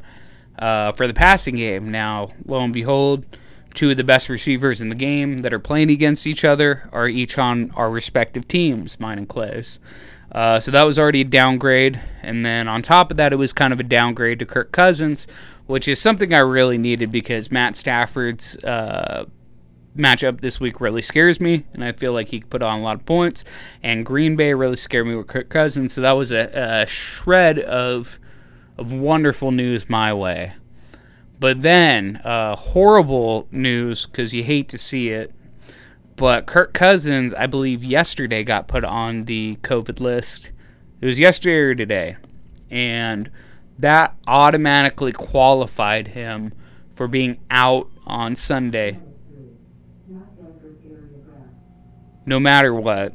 uh, 0.58 0.92
for 0.92 1.06
the 1.06 1.14
passing 1.14 1.56
game. 1.56 1.90
Now, 1.90 2.30
lo 2.46 2.60
and 2.60 2.72
behold, 2.72 3.24
two 3.74 3.90
of 3.90 3.96
the 3.96 4.04
best 4.04 4.28
receivers 4.28 4.80
in 4.80 4.88
the 4.88 4.94
game 4.94 5.42
that 5.42 5.52
are 5.52 5.58
playing 5.58 5.90
against 5.90 6.26
each 6.26 6.44
other 6.44 6.88
are 6.92 7.08
each 7.08 7.38
on 7.38 7.70
our 7.76 7.90
respective 7.90 8.48
teams, 8.48 8.98
mine 8.98 9.18
and 9.18 9.28
Clay's. 9.28 9.78
Uh, 10.32 10.58
so 10.58 10.70
that 10.70 10.84
was 10.84 10.98
already 10.98 11.20
a 11.20 11.24
downgrade. 11.24 12.00
And 12.22 12.44
then 12.44 12.68
on 12.68 12.82
top 12.82 13.10
of 13.10 13.16
that, 13.18 13.32
it 13.32 13.36
was 13.36 13.52
kind 13.52 13.72
of 13.72 13.80
a 13.80 13.84
downgrade 13.84 14.38
to 14.40 14.46
Kirk 14.46 14.72
Cousins, 14.72 15.26
which 15.66 15.88
is 15.88 16.00
something 16.00 16.34
I 16.34 16.40
really 16.40 16.78
needed 16.78 17.12
because 17.12 17.50
Matt 17.50 17.76
Stafford's 17.76 18.56
uh, 18.64 19.26
matchup 19.96 20.40
this 20.40 20.60
week 20.60 20.80
really 20.80 21.02
scares 21.02 21.40
me, 21.40 21.64
and 21.72 21.82
I 21.82 21.92
feel 21.92 22.12
like 22.12 22.28
he 22.28 22.40
could 22.40 22.50
put 22.50 22.62
on 22.62 22.80
a 22.80 22.82
lot 22.82 22.96
of 22.96 23.06
points. 23.06 23.44
And 23.82 24.04
Green 24.04 24.36
Bay 24.36 24.52
really 24.54 24.76
scared 24.76 25.06
me 25.06 25.14
with 25.14 25.26
Kirk 25.26 25.48
Cousins, 25.48 25.92
so 25.92 26.00
that 26.00 26.12
was 26.12 26.32
a, 26.32 26.50
a 26.52 26.86
shred 26.86 27.58
of 27.60 28.18
of 28.78 28.92
wonderful 28.92 29.50
news 29.50 29.88
my 29.88 30.12
way. 30.12 30.54
But 31.38 31.62
then, 31.62 32.16
uh, 32.24 32.56
horrible 32.56 33.46
news 33.50 34.06
because 34.06 34.32
you 34.32 34.42
hate 34.42 34.68
to 34.70 34.78
see 34.78 35.10
it. 35.10 35.32
But 36.16 36.46
Kirk 36.46 36.72
Cousins, 36.72 37.34
I 37.34 37.46
believe, 37.46 37.84
yesterday 37.84 38.42
got 38.42 38.68
put 38.68 38.84
on 38.84 39.26
the 39.26 39.56
COVID 39.62 40.00
list. 40.00 40.50
It 41.00 41.06
was 41.06 41.18
yesterday 41.18 41.56
or 41.56 41.74
today. 41.74 42.16
And 42.70 43.30
that 43.78 44.16
automatically 44.26 45.12
qualified 45.12 46.08
him 46.08 46.54
for 46.94 47.06
being 47.06 47.38
out 47.50 47.90
on 48.06 48.34
Sunday. 48.34 48.98
No 52.24 52.40
matter 52.40 52.74
what. 52.74 53.14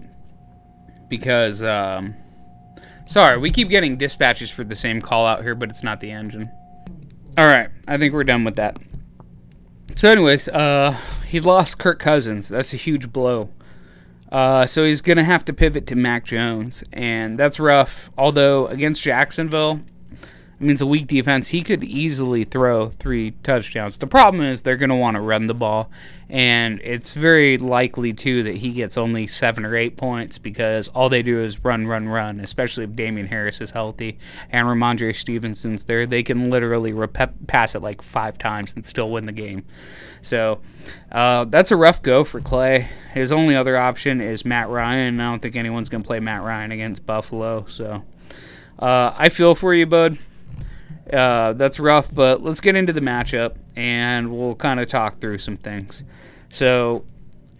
Because, 1.10 1.64
um, 1.64 2.16
Sorry, 3.12 3.38
we 3.38 3.52
keep 3.52 3.68
getting 3.68 3.98
dispatches 3.98 4.50
for 4.50 4.64
the 4.64 4.74
same 4.74 5.02
call 5.02 5.28
out 5.28 5.44
here, 5.44 5.54
but 5.54 5.70
it's 5.70 5.84
not 5.84 6.00
the 6.00 6.12
engine. 6.12 6.50
Alright, 7.38 7.70
I 7.86 7.98
think 7.98 8.14
we're 8.14 8.24
done 8.24 8.46
with 8.46 8.56
that. 8.56 8.78
So, 9.98 10.10
anyways, 10.10 10.48
uh, 10.48 10.96
he 11.28 11.42
lost 11.42 11.78
Kirk 11.78 12.00
Cousins. 12.00 12.48
That's 12.48 12.74
a 12.74 12.78
huge 12.78 13.12
blow. 13.12 13.50
Uh, 14.32 14.66
so 14.66 14.86
he's 14.86 15.02
to 15.02 15.26
have 15.26 15.44
to 15.44 15.52
pivot 15.52 15.88
to 15.88 15.96
Mac 15.98 16.24
Jones, 16.24 16.86
and 16.94 17.38
that's 17.38 17.60
rough. 17.60 18.10
Although, 18.18 18.68
against 18.68 19.04
Jacksonville, 19.04 19.82
it 20.62 20.66
means 20.66 20.80
a 20.80 20.86
weak 20.86 21.08
defense. 21.08 21.48
He 21.48 21.64
could 21.64 21.84
easily 21.84 22.44
throw 22.44 22.90
three 22.90 23.32
touchdowns. 23.42 23.98
The 23.98 24.06
problem 24.06 24.44
is 24.44 24.62
they're 24.62 24.78
going 24.78 24.92
to 24.92 24.96
want 24.96 25.16
to 25.16 25.22
run 25.22 25.48
the 25.48 25.56
ball, 25.56 25.90
and 26.30 26.80
it's 26.84 27.16
very 27.16 27.58
likely 27.58 28.14
too 28.14 28.44
that 28.44 28.58
he 28.58 28.72
gets 28.72 28.96
only 28.96 29.26
seven 29.26 29.66
or 29.66 29.76
eight 29.76 29.98
points 29.98 30.38
because 30.38 30.88
all 30.90 31.10
they 31.10 31.24
do 31.24 31.42
is 31.42 31.66
run, 31.66 31.88
run, 31.88 32.08
run. 32.08 32.40
Especially 32.40 32.84
if 32.84 32.96
Damien 32.96 33.26
Harris 33.26 33.60
is 33.60 33.72
healthy 33.72 34.20
and 34.52 34.68
Rhamondre 34.68 35.16
Stevenson's 35.16 35.86
there, 35.86 36.06
they 36.06 36.22
can 36.22 36.52
literally 36.52 36.94
rep- 36.94 37.34
pass 37.48 37.74
it 37.74 37.82
like 37.82 38.04
five 38.04 38.38
times 38.38 38.76
and 38.76 38.86
still 38.86 39.10
win 39.10 39.26
the 39.26 39.32
game. 39.32 39.66
So 40.22 40.60
uh, 41.12 41.46
that's 41.46 41.72
a 41.72 41.76
rough 41.76 42.04
go 42.04 42.24
for 42.24 42.40
Clay. 42.40 42.88
His 43.16 43.32
only 43.32 43.56
other 43.56 43.76
option 43.78 44.22
is 44.22 44.46
Matt 44.46 44.70
Ryan. 44.70 45.20
I 45.20 45.32
don't 45.32 45.42
think 45.42 45.56
anyone's 45.56 45.90
going 45.90 46.04
to 46.04 46.08
play 46.08 46.20
Matt 46.20 46.44
Ryan 46.44 46.72
against 46.72 47.04
Buffalo. 47.04 47.66
So 47.68 48.04
uh, 48.78 49.16
I 49.18 49.30
feel 49.30 49.56
for 49.56 49.74
you, 49.74 49.88
bud. 49.88 50.20
Uh, 51.12 51.54
that's 51.54 51.80
rough, 51.80 52.14
but 52.14 52.42
let's 52.42 52.60
get 52.60 52.76
into 52.76 52.94
the 52.94 53.02
matchup 53.02 53.56
and 53.76 54.32
we'll 54.32 54.56
kind 54.56 54.80
of 54.80 54.88
talk 54.88 55.20
through 55.20 55.38
some 55.38 55.58
things. 55.58 56.04
So, 56.50 57.06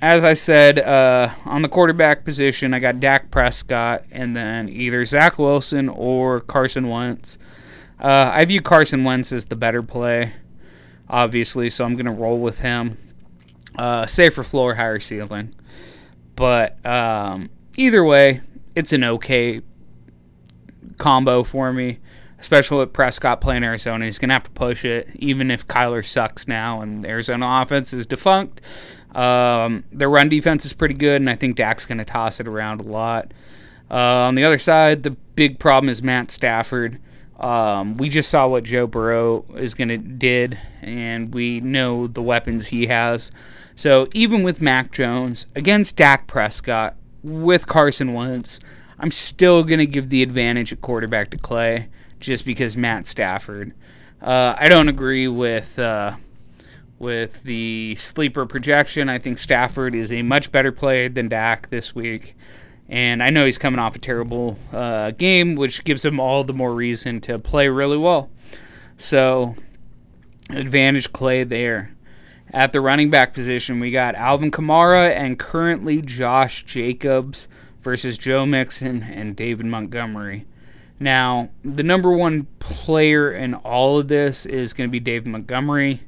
as 0.02 0.24
I 0.24 0.34
said, 0.34 0.80
uh, 0.80 1.34
on 1.46 1.62
the 1.62 1.70
quarterback 1.70 2.26
position, 2.26 2.74
I 2.74 2.80
got 2.80 3.00
Dak 3.00 3.30
Prescott 3.30 4.04
and 4.12 4.36
then 4.36 4.70
either 4.70 5.06
Zach 5.06 5.38
Wilson 5.38 5.90
or 5.90 6.40
Carson 6.40 6.90
Wentz. 6.90 7.38
Uh, 8.00 8.32
I 8.34 8.46
view 8.46 8.62
Carson 8.62 9.04
Wentz 9.04 9.32
as 9.32 9.46
the 9.46 9.56
better 9.56 9.84
play, 9.84 10.34
obviously, 11.08 11.70
so 11.70 11.86
I'm 11.86 11.94
going 11.94 12.08
to 12.08 12.12
roll 12.12 12.40
with 12.40 12.60
him. 12.60 12.98
Uh, 13.78 14.06
safer 14.06 14.44
floor, 14.44 14.76
higher 14.76 15.00
ceiling. 15.00 15.54
But 16.36 16.84
um, 16.86 17.50
either 17.78 18.04
way, 18.04 18.42
it's 18.76 18.92
an 18.94 19.04
okay 19.04 19.62
combo 20.98 21.44
for 21.44 21.72
me, 21.74 22.00
especially 22.42 22.80
with 22.80 22.92
Prescott 22.92 23.40
playing 23.40 23.64
Arizona. 23.64 24.04
He's 24.04 24.18
going 24.18 24.30
to 24.30 24.34
have 24.34 24.44
to 24.44 24.50
push 24.50 24.84
it, 24.84 25.08
even 25.16 25.52
if 25.52 25.68
Kyler 25.68 26.04
sucks 26.04 26.48
now 26.48 26.82
and 26.82 27.06
Arizona 27.06 27.62
offense 27.62 27.94
is 27.94 28.08
defunct. 28.08 28.62
Um, 29.14 29.84
their 29.92 30.10
run 30.10 30.28
defense 30.28 30.66
is 30.66 30.74
pretty 30.74 30.96
good, 30.96 31.22
and 31.22 31.30
I 31.30 31.36
think 31.36 31.56
Dak's 31.56 31.86
going 31.86 32.00
to 32.00 32.06
toss 32.06 32.40
it 32.40 32.48
around 32.48 32.82
a 32.82 32.84
lot. 32.84 33.32
Uh, 33.92 34.26
on 34.26 34.36
the 34.36 34.44
other 34.44 34.58
side, 34.58 35.04
the 35.04 35.12
big 35.12 35.60
problem 35.60 35.90
is 35.90 36.02
Matt 36.02 36.32
Stafford. 36.32 37.00
Um, 37.40 37.98
we 37.98 38.10
just 38.10 38.30
saw 38.30 38.48
what 38.48 38.64
Joe 38.64 38.88
Burrow 38.88 39.46
is 39.56 39.76
going 39.76 39.90
to 39.90 39.98
did, 39.98 40.58
and 40.82 41.34
we 41.34 41.60
know 41.60 42.08
the 42.08 42.22
weapons 42.24 42.68
he 42.68 42.88
has. 42.88 43.32
So 43.76 44.08
even 44.14 44.42
with 44.42 44.62
Mac 44.62 44.92
Jones 44.92 45.46
against 45.56 45.96
Dak 45.96 46.26
Prescott 46.26 46.96
with 47.22 47.68
Carson 47.68 48.14
Wentz, 48.14 48.60
I'm 48.98 49.12
still 49.12 49.64
going 49.64 49.80
to 49.80 49.86
give 49.86 50.10
the 50.10 50.24
advantage 50.24 50.74
at 50.74 50.82
quarterback 50.82 51.30
to 51.32 51.38
Clay 51.38 51.88
just 52.22 52.46
because 52.46 52.78
Matt 52.78 53.08
Stafford. 53.08 53.74
Uh, 54.22 54.56
I 54.58 54.70
don't 54.70 54.88
agree 54.88 55.28
with 55.28 55.78
uh, 55.78 56.16
with 57.00 57.44
the 57.44 57.96
sleeper 57.96 58.46
projection. 58.46 59.10
I 59.10 59.18
think 59.18 59.40
Stafford 59.40 59.96
is 59.96 60.12
a 60.12 60.22
much 60.22 60.52
better 60.52 60.72
player 60.72 61.10
than 61.10 61.28
Dak 61.28 61.70
this 61.70 61.94
week. 61.96 62.36
And 62.88 63.24
I 63.24 63.30
know 63.30 63.46
he's 63.46 63.58
coming 63.58 63.80
off 63.80 63.96
a 63.96 64.00
terrible 64.00 64.58
uh, 64.72 65.12
game, 65.12 65.56
which 65.56 65.84
gives 65.84 66.04
him 66.06 66.20
all 66.20 66.44
the 66.44 66.54
more 66.54 66.74
reason 66.74 67.22
to 67.22 67.40
play 67.40 67.70
really 67.70 67.98
well. 67.98 68.30
So, 68.98 69.56
advantage 70.50 71.12
Clay 71.12 71.44
there. 71.44 71.96
At 72.54 72.74
the 72.74 72.82
running 72.82 73.10
back 73.10 73.34
position, 73.34 73.80
we 73.80 73.92
got 73.92 74.14
Alvin 74.16 74.52
Kamara 74.52 75.16
and 75.16 75.40
currently 75.40 76.02
Josh 76.02 76.66
Jacobs 76.66 77.48
versus 77.82 78.18
Joe 78.18 78.46
Mixon 78.46 79.04
and 79.04 79.38
David 79.38 79.66
Montgomery. 79.66 80.46
Now, 81.02 81.50
the 81.64 81.82
number 81.82 82.14
one 82.14 82.46
player 82.60 83.34
in 83.34 83.56
all 83.56 83.98
of 83.98 84.08
this 84.08 84.46
is 84.46 84.72
going 84.72 84.88
to 84.88 84.92
be 84.92 85.00
David 85.00 85.32
Montgomery. 85.32 86.04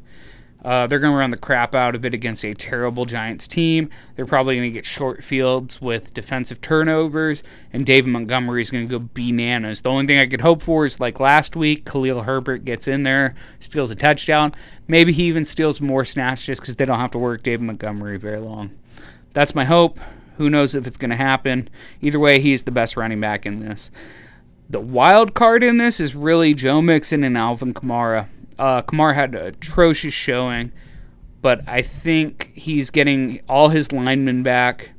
Uh, 0.63 0.85
they're 0.85 0.99
going 0.99 1.11
to 1.11 1.17
run 1.17 1.31
the 1.31 1.35
crap 1.35 1.73
out 1.73 1.95
of 1.95 2.05
it 2.05 2.13
against 2.13 2.45
a 2.45 2.53
terrible 2.53 3.05
Giants 3.05 3.47
team. 3.47 3.89
They're 4.15 4.27
probably 4.27 4.55
going 4.55 4.69
to 4.69 4.73
get 4.73 4.85
short 4.85 5.23
fields 5.23 5.81
with 5.81 6.13
defensive 6.13 6.61
turnovers, 6.61 7.41
and 7.73 7.87
David 7.87 8.11
Montgomery 8.11 8.61
is 8.61 8.69
going 8.69 8.87
to 8.87 8.99
go 8.99 9.09
bananas. 9.15 9.81
The 9.81 9.89
only 9.89 10.05
thing 10.05 10.19
I 10.19 10.27
could 10.27 10.41
hope 10.41 10.61
for 10.61 10.85
is 10.85 10.99
like 10.99 11.19
last 11.19 11.55
week, 11.55 11.85
Khalil 11.85 12.21
Herbert 12.21 12.63
gets 12.63 12.87
in 12.87 13.01
there, 13.01 13.33
steals 13.61 13.89
a 13.89 13.95
touchdown. 13.95 14.53
Maybe 14.87 15.11
he 15.11 15.23
even 15.23 15.43
steals 15.43 15.81
more 15.81 16.05
snaps 16.05 16.45
just 16.45 16.61
because 16.61 16.75
they 16.75 16.85
don't 16.85 16.99
have 16.99 17.11
to 17.11 17.17
work 17.17 17.41
David 17.41 17.65
Montgomery 17.65 18.19
very 18.19 18.39
long. 18.39 18.69
That's 19.33 19.55
my 19.55 19.65
hope. 19.65 19.99
Who 20.37 20.51
knows 20.51 20.75
if 20.75 20.85
it's 20.85 20.97
going 20.97 21.09
to 21.09 21.15
happen? 21.15 21.67
Either 22.01 22.19
way, 22.19 22.39
he's 22.39 22.63
the 22.63 22.71
best 22.71 22.95
running 22.95 23.19
back 23.19 23.47
in 23.47 23.59
this. 23.59 23.89
The 24.69 24.79
wild 24.79 25.33
card 25.33 25.63
in 25.63 25.77
this 25.77 25.99
is 25.99 26.15
really 26.15 26.53
Joe 26.53 26.81
Mixon 26.81 27.23
and 27.23 27.37
Alvin 27.37 27.73
Kamara. 27.73 28.27
Uh, 28.57 28.81
Kamara 28.81 29.13
had 29.13 29.35
an 29.35 29.45
atrocious 29.45 30.13
showing, 30.13 30.71
but 31.41 31.67
I 31.67 31.81
think 31.81 32.51
he's 32.53 32.89
getting 32.89 33.41
all 33.49 33.69
his 33.69 33.91
linemen 33.91 34.43
back, 34.43 34.91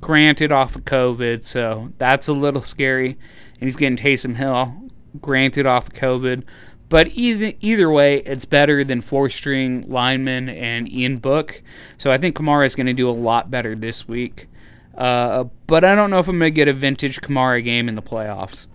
granted 0.00 0.52
off 0.52 0.76
of 0.76 0.84
COVID, 0.84 1.42
so 1.44 1.92
that's 1.98 2.28
a 2.28 2.32
little 2.32 2.62
scary. 2.62 3.18
And 3.60 3.68
he's 3.68 3.76
getting 3.76 3.96
Taysom 3.96 4.36
Hill, 4.36 4.74
granted 5.20 5.66
off 5.66 5.88
of 5.88 5.94
COVID. 5.94 6.44
But 6.88 7.08
either 7.08 7.52
either 7.60 7.90
way, 7.90 8.18
it's 8.18 8.44
better 8.44 8.82
than 8.82 9.00
four 9.00 9.30
string 9.30 9.88
lineman 9.88 10.48
and 10.48 10.90
Ian 10.90 11.18
Book. 11.18 11.62
So 11.98 12.10
I 12.10 12.18
think 12.18 12.36
Kamara 12.36 12.66
is 12.66 12.74
going 12.74 12.88
to 12.88 12.92
do 12.92 13.08
a 13.08 13.12
lot 13.12 13.50
better 13.50 13.76
this 13.76 14.08
week. 14.08 14.48
Uh, 14.96 15.44
but 15.68 15.84
I 15.84 15.94
don't 15.94 16.10
know 16.10 16.18
if 16.18 16.26
I'm 16.28 16.38
going 16.38 16.52
to 16.52 16.54
get 16.54 16.66
a 16.68 16.72
vintage 16.72 17.20
Kamara 17.20 17.62
game 17.62 17.88
in 17.88 17.94
the 17.94 18.02
playoffs. 18.02 18.66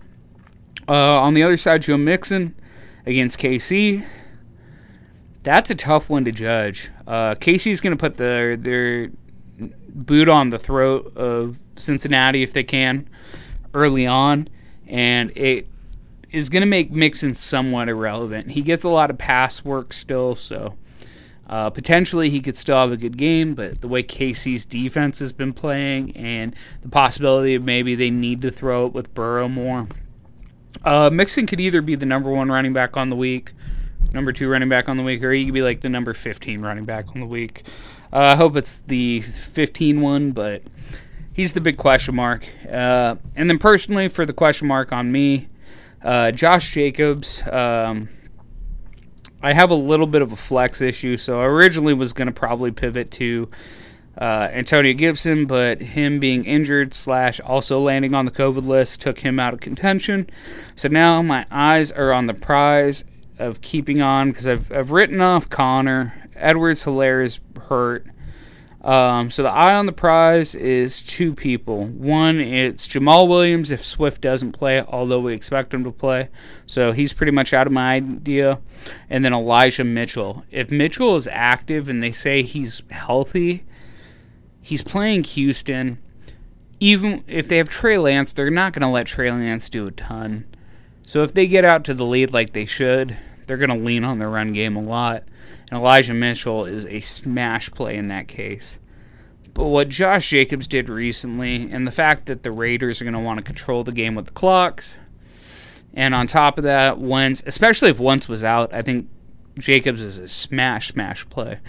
Uh, 0.88 1.20
on 1.20 1.34
the 1.34 1.42
other 1.42 1.56
side, 1.56 1.82
Joe 1.82 1.96
Mixon 1.96 2.54
against 3.06 3.38
KC. 3.38 4.04
That's 5.42 5.70
a 5.70 5.74
tough 5.74 6.08
one 6.08 6.24
to 6.24 6.32
judge. 6.32 6.90
Uh, 7.06 7.34
KC's 7.34 7.80
going 7.80 7.96
to 7.96 8.00
put 8.00 8.16
their 8.16 8.56
their 8.56 9.10
boot 9.88 10.28
on 10.28 10.50
the 10.50 10.58
throat 10.58 11.16
of 11.16 11.58
Cincinnati 11.76 12.42
if 12.42 12.52
they 12.52 12.64
can 12.64 13.08
early 13.74 14.06
on, 14.06 14.48
and 14.86 15.36
it 15.36 15.68
is 16.32 16.48
going 16.48 16.62
to 16.62 16.66
make 16.66 16.90
Mixon 16.90 17.34
somewhat 17.34 17.88
irrelevant. 17.88 18.50
He 18.50 18.62
gets 18.62 18.84
a 18.84 18.88
lot 18.88 19.10
of 19.10 19.18
pass 19.18 19.64
work 19.64 19.92
still, 19.92 20.34
so 20.34 20.74
uh, 21.48 21.70
potentially 21.70 22.28
he 22.30 22.40
could 22.40 22.56
still 22.56 22.76
have 22.76 22.92
a 22.92 22.96
good 22.96 23.16
game. 23.16 23.54
But 23.54 23.80
the 23.80 23.88
way 23.88 24.02
Casey's 24.02 24.64
defense 24.64 25.18
has 25.20 25.32
been 25.32 25.52
playing, 25.52 26.16
and 26.16 26.54
the 26.82 26.88
possibility 26.88 27.54
of 27.54 27.64
maybe 27.64 27.94
they 27.94 28.10
need 28.10 28.42
to 28.42 28.50
throw 28.50 28.86
it 28.86 28.92
with 28.92 29.14
Burrow 29.14 29.48
more 29.48 29.86
uh, 30.84 31.10
Mixon 31.10 31.46
could 31.46 31.60
either 31.60 31.82
be 31.82 31.94
the 31.94 32.06
number 32.06 32.30
one 32.30 32.50
running 32.50 32.72
back 32.72 32.96
on 32.96 33.10
the 33.10 33.16
week, 33.16 33.52
number 34.12 34.32
two 34.32 34.48
running 34.48 34.68
back 34.68 34.88
on 34.88 34.96
the 34.96 35.02
week, 35.02 35.22
or 35.22 35.32
he 35.32 35.44
could 35.44 35.54
be 35.54 35.62
like 35.62 35.80
the 35.80 35.88
number 35.88 36.14
15 36.14 36.60
running 36.60 36.84
back 36.84 37.08
on 37.14 37.20
the 37.20 37.26
week. 37.26 37.64
Uh, 38.12 38.18
I 38.18 38.36
hope 38.36 38.56
it's 38.56 38.78
the 38.86 39.20
15 39.20 40.00
one, 40.00 40.30
but 40.32 40.62
he's 41.32 41.52
the 41.52 41.60
big 41.60 41.76
question 41.76 42.14
mark. 42.14 42.46
Uh, 42.70 43.16
and 43.34 43.48
then 43.50 43.58
personally, 43.58 44.08
for 44.08 44.24
the 44.24 44.32
question 44.32 44.68
mark 44.68 44.92
on 44.92 45.10
me, 45.10 45.48
uh, 46.02 46.30
Josh 46.30 46.70
Jacobs. 46.72 47.42
Um, 47.50 48.08
I 49.42 49.52
have 49.52 49.70
a 49.70 49.74
little 49.74 50.06
bit 50.06 50.22
of 50.22 50.32
a 50.32 50.36
flex 50.36 50.80
issue, 50.80 51.16
so 51.16 51.40
I 51.40 51.44
originally 51.44 51.94
was 51.94 52.12
going 52.12 52.26
to 52.26 52.32
probably 52.32 52.70
pivot 52.70 53.10
to 53.12 53.48
uh, 54.18 54.48
Antonio 54.52 54.94
Gibson, 54.94 55.46
but 55.46 55.80
him 55.80 56.18
being 56.18 56.44
injured 56.44 56.94
slash 56.94 57.38
also 57.40 57.80
landing 57.80 58.14
on 58.14 58.24
the 58.24 58.30
COVID 58.30 58.66
list 58.66 59.00
took 59.00 59.18
him 59.18 59.38
out 59.38 59.52
of 59.52 59.60
contention. 59.60 60.28
So 60.74 60.88
now 60.88 61.20
my 61.22 61.46
eyes 61.50 61.92
are 61.92 62.12
on 62.12 62.26
the 62.26 62.34
prize 62.34 63.04
of 63.38 63.60
keeping 63.60 64.00
on 64.00 64.30
because 64.30 64.46
I've, 64.46 64.72
I've 64.72 64.90
written 64.90 65.20
off 65.20 65.48
Conner. 65.50 66.14
Edwards 66.34 66.84
Helaire 66.84 67.24
is 67.24 67.40
hurt. 67.68 68.06
Um, 68.86 69.32
so 69.32 69.42
the 69.42 69.50
eye 69.50 69.74
on 69.74 69.86
the 69.86 69.92
prize 69.92 70.54
is 70.54 71.02
two 71.02 71.34
people. 71.34 71.86
One, 71.86 72.38
it's 72.38 72.86
Jamaal 72.86 73.26
Williams 73.26 73.72
if 73.72 73.84
Swift 73.84 74.20
doesn't 74.20 74.52
play, 74.52 74.80
although 74.80 75.18
we 75.18 75.34
expect 75.34 75.74
him 75.74 75.82
to 75.82 75.90
play. 75.90 76.28
So 76.66 76.92
he's 76.92 77.12
pretty 77.12 77.32
much 77.32 77.52
out 77.52 77.66
of 77.66 77.72
my 77.72 77.94
idea. 77.94 78.60
And 79.10 79.24
then 79.24 79.32
Elijah 79.34 79.82
Mitchell. 79.82 80.44
If 80.52 80.70
Mitchell 80.70 81.16
is 81.16 81.26
active 81.26 81.88
and 81.88 82.00
they 82.00 82.12
say 82.12 82.44
he's 82.44 82.80
healthy, 82.90 83.64
He's 84.66 84.82
playing 84.82 85.22
Houston. 85.22 85.98
Even 86.80 87.22
if 87.28 87.46
they 87.46 87.58
have 87.58 87.68
Trey 87.68 87.98
Lance, 87.98 88.32
they're 88.32 88.50
not 88.50 88.72
going 88.72 88.82
to 88.82 88.88
let 88.88 89.06
Trey 89.06 89.30
Lance 89.30 89.68
do 89.68 89.86
a 89.86 89.92
ton. 89.92 90.44
So 91.04 91.22
if 91.22 91.32
they 91.32 91.46
get 91.46 91.64
out 91.64 91.84
to 91.84 91.94
the 91.94 92.04
lead 92.04 92.32
like 92.32 92.52
they 92.52 92.66
should, 92.66 93.16
they're 93.46 93.58
going 93.58 93.70
to 93.70 93.76
lean 93.76 94.02
on 94.02 94.18
the 94.18 94.26
run 94.26 94.52
game 94.52 94.74
a 94.74 94.80
lot. 94.80 95.22
And 95.70 95.78
Elijah 95.78 96.14
Mitchell 96.14 96.64
is 96.64 96.84
a 96.86 96.98
smash 96.98 97.70
play 97.70 97.96
in 97.96 98.08
that 98.08 98.26
case. 98.26 98.80
But 99.54 99.66
what 99.66 99.88
Josh 99.88 100.28
Jacobs 100.30 100.66
did 100.66 100.88
recently, 100.88 101.70
and 101.70 101.86
the 101.86 101.92
fact 101.92 102.26
that 102.26 102.42
the 102.42 102.50
Raiders 102.50 103.00
are 103.00 103.04
going 103.04 103.14
to 103.14 103.20
want 103.20 103.38
to 103.38 103.44
control 103.44 103.84
the 103.84 103.92
game 103.92 104.16
with 104.16 104.26
the 104.26 104.32
clocks, 104.32 104.96
and 105.94 106.12
on 106.12 106.26
top 106.26 106.58
of 106.58 106.64
that, 106.64 106.98
Wentz, 106.98 107.40
especially 107.46 107.90
if 107.90 108.00
Wentz 108.00 108.28
was 108.28 108.42
out, 108.42 108.74
I 108.74 108.82
think 108.82 109.08
Jacobs 109.58 110.02
is 110.02 110.18
a 110.18 110.26
smash, 110.26 110.88
smash 110.88 111.24
play. 111.30 111.60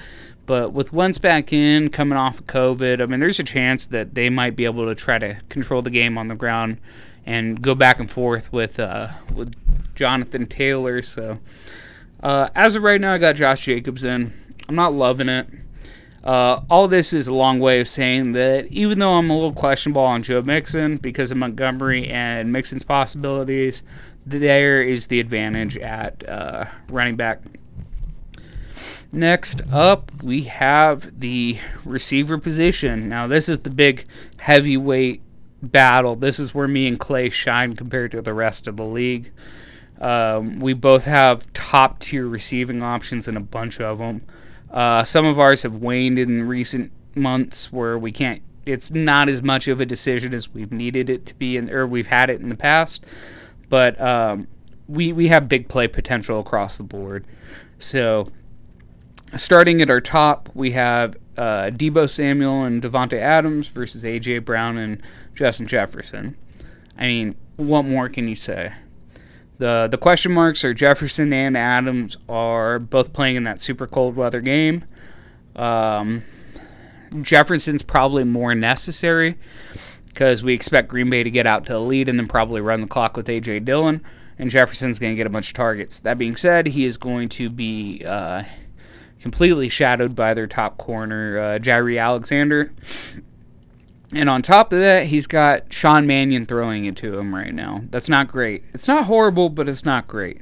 But 0.48 0.72
with 0.72 0.94
Wentz 0.94 1.18
back 1.18 1.52
in, 1.52 1.90
coming 1.90 2.18
off 2.18 2.40
of 2.40 2.48
COVID, 2.48 3.02
I 3.02 3.06
mean, 3.06 3.20
there's 3.20 3.40
a 3.40 3.44
chance 3.44 3.86
that 3.88 4.16
they 4.16 4.30
might 4.30 4.56
be 4.56 4.64
able 4.64 4.86
to 4.86 4.96
try 4.96 5.20
to 5.20 5.38
control 5.50 5.82
the 5.82 5.90
game 5.90 6.18
on 6.18 6.30
the 6.30 6.36
ground 6.36 6.78
and 7.26 7.62
go 7.62 7.76
back 7.76 8.00
and 8.00 8.10
forth 8.10 8.52
with 8.54 8.80
uh, 8.80 9.10
with 9.36 9.54
Jonathan 9.94 10.48
Taylor. 10.48 11.02
So 11.02 11.38
uh, 12.24 12.48
as 12.56 12.76
of 12.76 12.84
right 12.84 13.00
now, 13.00 13.14
I 13.14 13.18
got 13.18 13.36
Josh 13.36 13.66
Jacobs 13.66 14.06
in. 14.06 14.34
I'm 14.70 14.76
not 14.76 14.94
loving 14.94 15.28
it. 15.28 15.48
Uh, 16.24 16.62
all 16.70 16.88
this 16.88 17.12
is 17.14 17.28
a 17.28 17.34
long 17.34 17.60
way 17.60 17.80
of 17.80 17.88
saying 17.88 18.32
that 18.32 18.68
even 18.68 19.00
though 19.00 19.14
I'm 19.14 19.30
a 19.30 19.34
little 19.34 19.54
questionable 19.54 20.02
on 20.02 20.24
Joe 20.24 20.42
Mixon 20.42 20.98
because 20.98 21.30
of 21.32 21.38
Montgomery 21.38 22.08
and 22.08 22.52
Mixon's 22.52 22.84
possibilities, 22.84 23.84
there 24.26 24.82
is 24.82 25.08
the 25.08 25.20
advantage 25.20 25.78
at 25.78 26.28
uh, 26.28 26.66
running 26.90 27.18
back. 27.18 27.42
Next 29.12 29.62
up, 29.72 30.12
we 30.22 30.44
have 30.44 31.20
the 31.20 31.60
receiver 31.86 32.38
position. 32.38 33.08
Now, 33.08 33.28
this 33.28 33.48
is 33.48 33.60
the 33.60 33.70
big 33.70 34.06
heavyweight 34.40 35.22
battle. 35.62 36.16
This 36.16 36.40
is 36.40 36.54
where 36.54 36.68
me 36.68 36.88
and 36.88 37.00
Clay 37.00 37.30
shine 37.30 37.76
compared 37.76 38.12
to 38.12 38.22
the 38.22 38.34
rest 38.34 38.68
of 38.68 38.78
the 38.78 38.86
league. 38.86 39.32
Um, 40.00 40.60
we 40.60 40.74
both 40.74 41.06
have 41.06 41.52
top 41.54 42.00
tier 42.00 42.28
receiving 42.28 42.84
options 42.84 43.28
and 43.28 43.38
a 43.38 43.42
bunch 43.42 43.80
of 43.80 43.98
them. 43.98 44.22
Uh, 44.70 45.04
some 45.04 45.26
of 45.26 45.40
ours 45.40 45.64
have 45.64 45.76
waned 45.76 46.20
in 46.20 46.48
recent 46.48 46.92
months 47.16 47.72
where 47.72 47.98
we 47.98 48.12
can't. 48.12 48.42
It's 48.66 48.92
not 48.92 49.30
as 49.30 49.42
much 49.42 49.70
of 49.70 49.80
a 49.80 49.86
decision 49.86 50.34
as 50.34 50.54
we've 50.54 50.74
needed 50.74 51.10
it 51.10 51.26
to 51.28 51.34
be, 51.36 51.56
in, 51.56 51.70
or 51.70 51.88
we've 51.88 52.08
had 52.08 52.30
it 52.30 52.42
in 52.42 52.50
the 52.50 52.56
past. 52.56 53.06
But 53.70 54.00
um, 54.00 54.48
we 54.88 55.14
we 55.14 55.30
have 55.30 55.48
big 55.48 55.70
play 55.70 55.88
potential 55.88 56.40
across 56.40 56.78
the 56.78 56.84
board. 56.84 57.26
So 57.80 58.28
starting 59.36 59.82
at 59.82 59.90
our 59.90 60.02
top, 60.02 60.50
we 60.54 60.72
have 60.72 61.16
uh, 61.38 61.72
Deebo 61.72 62.10
Samuel 62.10 62.64
and 62.64 62.82
Davante 62.82 63.20
Adams 63.20 63.68
versus 63.68 64.04
AJ 64.04 64.46
Brown 64.46 64.78
and 64.78 65.02
Justin 65.36 65.68
Jefferson. 65.68 66.36
I 66.98 67.08
mean, 67.08 67.36
what 67.58 67.84
more 67.84 68.10
can 68.10 68.28
you 68.28 68.36
say? 68.36 68.74
The 69.60 69.88
the 69.90 69.98
question 69.98 70.32
marks 70.32 70.64
are 70.64 70.74
Jefferson 70.74 71.34
and 71.34 71.58
Adams 71.58 72.16
are 72.30 72.80
both 72.80 73.12
playing 73.12 73.36
in 73.36 73.44
that 73.46 73.60
super 73.60 73.88
cold 73.88 74.16
weather 74.16 74.42
game. 74.42 74.86
Um, 75.56 76.24
Jefferson's 77.22 77.82
probably 77.82 78.24
more 78.24 78.54
necessary 78.54 79.38
because 80.08 80.44
we 80.44 80.54
expect 80.54 80.90
Green 80.90 81.10
Bay 81.10 81.24
to 81.24 81.32
get 81.32 81.48
out 81.48 81.66
to 81.66 81.74
the 81.74 81.80
lead 81.80 82.10
and 82.10 82.20
then 82.20 82.28
probably 82.28 82.62
run 82.62 82.82
the 82.82 82.88
clock 82.88 83.18
with 83.18 83.28
AJ 83.28 83.66
Dillon, 83.66 84.04
and 84.38 84.50
Jefferson's 84.50 85.00
going 85.00 85.14
to 85.14 85.18
get 85.18 85.28
a 85.28 85.32
bunch 85.32 85.50
of 85.50 85.54
targets. 85.54 86.00
That 86.00 86.18
being 86.18 86.36
said, 86.36 86.68
he 86.68 86.86
is 86.86 86.98
going 86.98 87.30
to 87.30 87.50
be 87.50 88.04
uh, 88.06 88.44
completely 89.22 89.70
shadowed 89.70 90.16
by 90.16 90.34
their 90.34 90.48
top 90.48 90.78
corner, 90.78 91.38
uh, 91.38 91.60
Jaire 91.60 92.02
Alexander. 92.02 92.72
And 94.14 94.30
on 94.30 94.42
top 94.42 94.72
of 94.72 94.80
that, 94.80 95.08
he's 95.08 95.28
got 95.28 95.74
Sean 95.74 96.08
Mannion 96.08 96.46
throwing 96.46 96.86
it 96.86 96.96
to 96.98 97.18
him 97.18 97.36
right 97.36 97.54
now. 97.54 97.82
That's 97.90 98.08
not 98.08 98.30
great. 98.30 98.64
It's 98.74 98.88
not 98.88 99.06
horrible, 99.06 99.50
but 99.50 99.68
it's 99.68 99.84
not 99.84 100.08
great. 100.08 100.42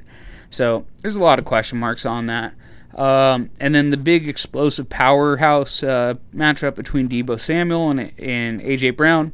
So 0.50 0.86
there's 1.02 1.16
a 1.16 1.20
lot 1.20 1.38
of 1.38 1.44
question 1.44 1.78
marks 1.78 2.06
on 2.06 2.26
that. 2.26 2.54
Um, 2.94 3.50
and 3.60 3.74
then 3.74 3.90
the 3.90 3.96
big 3.96 4.28
explosive 4.28 4.88
powerhouse 4.88 5.82
uh, 5.82 6.14
matchup 6.34 6.76
between 6.76 7.08
Deebo 7.08 7.38
Samuel 7.38 7.90
and, 7.90 8.00
and 8.18 8.60
AJ 8.60 8.96
Brown. 8.96 9.32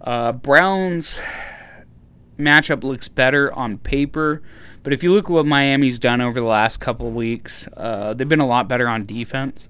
Uh, 0.00 0.32
Brown's 0.32 1.20
matchup 2.38 2.84
looks 2.84 3.08
better 3.08 3.52
on 3.52 3.78
paper, 3.78 4.42
but 4.86 4.92
if 4.92 5.02
you 5.02 5.12
look 5.12 5.24
at 5.24 5.30
what 5.30 5.46
Miami's 5.46 5.98
done 5.98 6.20
over 6.20 6.38
the 6.38 6.46
last 6.46 6.76
couple 6.76 7.10
weeks, 7.10 7.66
uh, 7.76 8.14
they've 8.14 8.28
been 8.28 8.38
a 8.38 8.46
lot 8.46 8.68
better 8.68 8.86
on 8.86 9.04
defense 9.04 9.68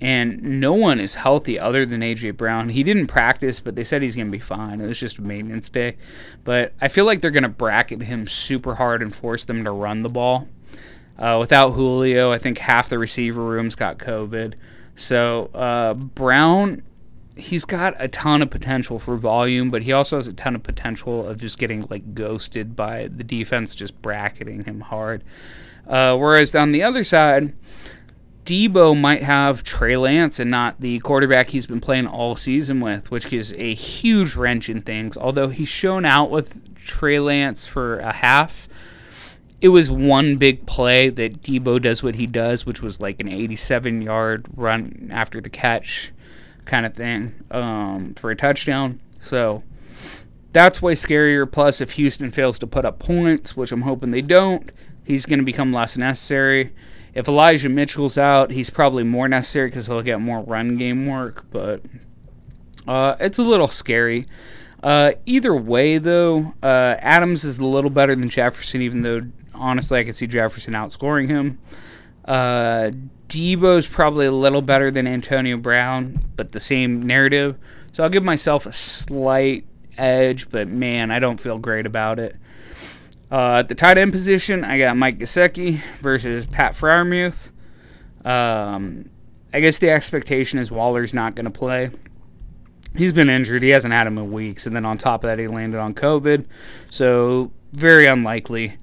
and 0.00 0.42
no 0.42 0.72
one 0.72 1.00
is 1.00 1.14
healthy 1.14 1.58
other 1.58 1.84
than 1.84 2.00
AJ 2.00 2.38
Brown. 2.38 2.70
He 2.70 2.82
didn't 2.82 3.08
practice, 3.08 3.60
but 3.60 3.74
they 3.74 3.84
said 3.84 4.00
he's 4.00 4.16
going 4.16 4.28
to 4.28 4.32
be 4.32 4.38
fine. 4.38 4.80
It 4.80 4.86
was 4.86 4.98
just 4.98 5.18
a 5.18 5.22
maintenance 5.22 5.68
day. 5.68 5.98
But 6.44 6.72
I 6.80 6.88
feel 6.88 7.04
like 7.04 7.20
they're 7.20 7.30
going 7.30 7.42
to 7.42 7.50
bracket 7.50 8.00
him 8.00 8.26
super 8.26 8.74
hard 8.74 9.02
and 9.02 9.14
force 9.14 9.44
them 9.44 9.64
to 9.64 9.70
run 9.70 10.02
the 10.02 10.08
ball. 10.08 10.48
Uh, 11.18 11.36
without 11.38 11.72
Julio, 11.72 12.32
I 12.32 12.38
think 12.38 12.56
half 12.56 12.88
the 12.88 12.98
receiver 12.98 13.42
rooms 13.42 13.74
got 13.74 13.98
COVID. 13.98 14.54
So 14.96 15.50
uh, 15.52 15.92
Brown, 15.92 16.82
he's 17.36 17.64
got 17.64 17.96
a 17.98 18.08
ton 18.08 18.42
of 18.42 18.50
potential 18.50 18.98
for 18.98 19.16
volume, 19.16 19.70
but 19.70 19.82
he 19.82 19.92
also 19.92 20.16
has 20.16 20.28
a 20.28 20.32
ton 20.32 20.54
of 20.54 20.62
potential 20.62 21.26
of 21.26 21.40
just 21.40 21.58
getting 21.58 21.86
like 21.90 22.14
ghosted 22.14 22.76
by 22.76 23.08
the 23.08 23.24
defense, 23.24 23.74
just 23.74 24.00
bracketing 24.02 24.64
him 24.64 24.80
hard. 24.80 25.24
Uh, 25.86 26.16
whereas 26.16 26.54
on 26.54 26.72
the 26.72 26.82
other 26.82 27.04
side, 27.04 27.52
Deebo 28.44 28.98
might 28.98 29.22
have 29.22 29.64
Trey 29.64 29.96
Lance 29.96 30.38
and 30.38 30.50
not 30.50 30.80
the 30.80 30.98
quarterback 31.00 31.48
he's 31.48 31.66
been 31.66 31.80
playing 31.80 32.06
all 32.06 32.36
season 32.36 32.80
with, 32.80 33.10
which 33.10 33.32
is 33.32 33.52
a 33.56 33.74
huge 33.74 34.36
wrench 34.36 34.68
in 34.68 34.82
things. 34.82 35.16
Although 35.16 35.48
he's 35.48 35.68
shown 35.68 36.04
out 36.04 36.30
with 36.30 36.74
Trey 36.76 37.18
Lance 37.18 37.66
for 37.66 37.98
a 37.98 38.12
half, 38.12 38.68
it 39.60 39.68
was 39.68 39.90
one 39.90 40.36
big 40.36 40.66
play 40.66 41.08
that 41.08 41.42
Deebo 41.42 41.80
does 41.80 42.02
what 42.02 42.16
he 42.16 42.26
does, 42.26 42.66
which 42.66 42.82
was 42.82 43.00
like 43.00 43.20
an 43.20 43.28
87 43.28 44.02
yard 44.02 44.46
run 44.54 45.08
after 45.10 45.40
the 45.40 45.48
catch 45.48 46.12
kind 46.64 46.86
of 46.86 46.94
thing 46.94 47.34
um, 47.50 48.14
for 48.14 48.30
a 48.30 48.36
touchdown. 48.36 49.00
So 49.20 49.62
that's 50.52 50.80
way 50.80 50.94
scarier. 50.94 51.50
Plus, 51.50 51.80
if 51.80 51.92
Houston 51.92 52.30
fails 52.30 52.58
to 52.60 52.66
put 52.66 52.84
up 52.84 52.98
points, 52.98 53.56
which 53.56 53.72
I'm 53.72 53.82
hoping 53.82 54.10
they 54.10 54.22
don't, 54.22 54.70
he's 55.04 55.26
going 55.26 55.38
to 55.38 55.44
become 55.44 55.72
less 55.72 55.96
necessary. 55.96 56.72
If 57.14 57.28
Elijah 57.28 57.68
Mitchell's 57.68 58.18
out, 58.18 58.50
he's 58.50 58.70
probably 58.70 59.04
more 59.04 59.28
necessary 59.28 59.68
because 59.68 59.86
he'll 59.86 60.02
get 60.02 60.20
more 60.20 60.42
run 60.42 60.76
game 60.76 61.06
work, 61.06 61.44
but 61.50 61.80
uh, 62.88 63.16
it's 63.20 63.38
a 63.38 63.42
little 63.42 63.68
scary. 63.68 64.26
Uh, 64.82 65.12
either 65.24 65.54
way, 65.54 65.98
though, 65.98 66.52
uh, 66.62 66.96
Adams 66.98 67.44
is 67.44 67.58
a 67.58 67.64
little 67.64 67.90
better 67.90 68.14
than 68.14 68.28
Jefferson, 68.28 68.82
even 68.82 69.02
though 69.02 69.22
honestly 69.54 70.00
I 70.00 70.04
could 70.04 70.14
see 70.14 70.26
Jefferson 70.26 70.74
outscoring 70.74 71.28
him. 71.28 71.58
Uh, 72.24 72.90
Deebo's 73.28 73.86
probably 73.86 74.26
a 74.26 74.32
little 74.32 74.62
better 74.62 74.90
than 74.90 75.06
Antonio 75.06 75.56
Brown, 75.56 76.18
but 76.36 76.52
the 76.52 76.60
same 76.60 77.00
narrative. 77.00 77.56
So 77.92 78.02
I'll 78.02 78.10
give 78.10 78.24
myself 78.24 78.66
a 78.66 78.72
slight 78.72 79.66
edge, 79.96 80.50
but 80.50 80.68
man, 80.68 81.10
I 81.10 81.18
don't 81.18 81.38
feel 81.38 81.58
great 81.58 81.86
about 81.86 82.18
it. 82.18 82.36
Uh, 83.30 83.56
at 83.58 83.68
the 83.68 83.74
tight 83.74 83.98
end 83.98 84.12
position, 84.12 84.64
I 84.64 84.78
got 84.78 84.96
Mike 84.96 85.18
Gesicki 85.18 85.80
versus 86.00 86.46
Pat 86.46 86.74
Freiermuth. 86.74 87.50
Um, 88.24 89.10
I 89.52 89.60
guess 89.60 89.78
the 89.78 89.90
expectation 89.90 90.58
is 90.58 90.70
Waller's 90.70 91.14
not 91.14 91.34
going 91.34 91.44
to 91.44 91.50
play. 91.50 91.90
He's 92.96 93.12
been 93.12 93.28
injured. 93.28 93.62
He 93.62 93.70
hasn't 93.70 93.92
had 93.92 94.06
him 94.06 94.18
in 94.18 94.30
weeks. 94.30 94.66
And 94.66 94.76
then 94.76 94.84
on 94.84 94.98
top 94.98 95.24
of 95.24 95.28
that, 95.28 95.38
he 95.38 95.48
landed 95.48 95.78
on 95.78 95.94
COVID. 95.94 96.46
So, 96.90 97.50
very 97.72 98.06
unlikely. 98.06 98.76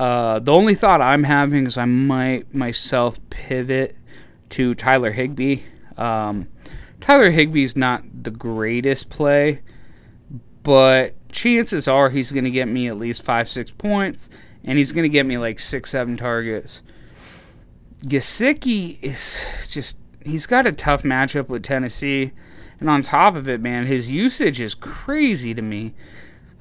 Uh, 0.00 0.38
the 0.38 0.50
only 0.50 0.74
thought 0.74 1.02
I'm 1.02 1.24
having 1.24 1.66
is 1.66 1.76
I 1.76 1.84
might 1.84 2.54
myself 2.54 3.18
pivot 3.28 3.94
to 4.48 4.72
Tyler 4.72 5.12
Higbee. 5.12 5.60
Um, 5.98 6.48
Tyler 7.02 7.30
Higbee's 7.30 7.76
not 7.76 8.02
the 8.22 8.30
greatest 8.30 9.10
play, 9.10 9.60
but 10.62 11.16
chances 11.30 11.86
are 11.86 12.08
he's 12.08 12.32
going 12.32 12.44
to 12.44 12.50
get 12.50 12.66
me 12.66 12.88
at 12.88 12.96
least 12.96 13.22
five, 13.22 13.46
six 13.46 13.70
points, 13.70 14.30
and 14.64 14.78
he's 14.78 14.90
going 14.92 15.02
to 15.02 15.10
get 15.10 15.26
me 15.26 15.36
like 15.36 15.60
six, 15.60 15.90
seven 15.90 16.16
targets. 16.16 16.80
Gesicki 18.06 18.98
is 19.02 19.44
just, 19.68 19.98
he's 20.24 20.46
got 20.46 20.66
a 20.66 20.72
tough 20.72 21.02
matchup 21.02 21.50
with 21.50 21.62
Tennessee. 21.62 22.32
And 22.80 22.88
on 22.88 23.02
top 23.02 23.36
of 23.36 23.46
it, 23.50 23.60
man, 23.60 23.84
his 23.84 24.10
usage 24.10 24.62
is 24.62 24.74
crazy 24.74 25.52
to 25.52 25.60
me. 25.60 25.92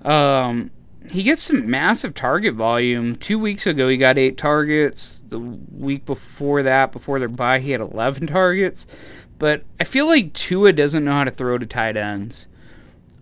Um, 0.04 0.72
he 1.10 1.24
gets 1.24 1.42
some 1.42 1.70
massive 1.70 2.14
target 2.14 2.54
volume. 2.56 3.16
Two 3.16 3.40
weeks 3.40 3.66
ago, 3.66 3.88
he 3.88 3.98
got 3.98 4.18
eight 4.18 4.38
targets. 4.38 5.24
The 5.28 5.40
week 5.40 6.06
before 6.06 6.64
that, 6.64 6.92
before 6.92 7.20
their 7.20 7.28
bye, 7.28 7.60
he 7.60 7.72
had 7.72 7.82
11 7.82 8.28
targets. 8.28 8.86
But 9.38 9.64
I 9.80 9.84
feel 9.86 10.08
like 10.08 10.34
Tua 10.34 10.74
doesn't 10.74 11.04
know 11.04 11.14
how 11.14 11.24
to 11.24 11.32
throw 11.32 11.58
to 11.58 11.66
tight 11.66 11.98
ends. 11.98 12.48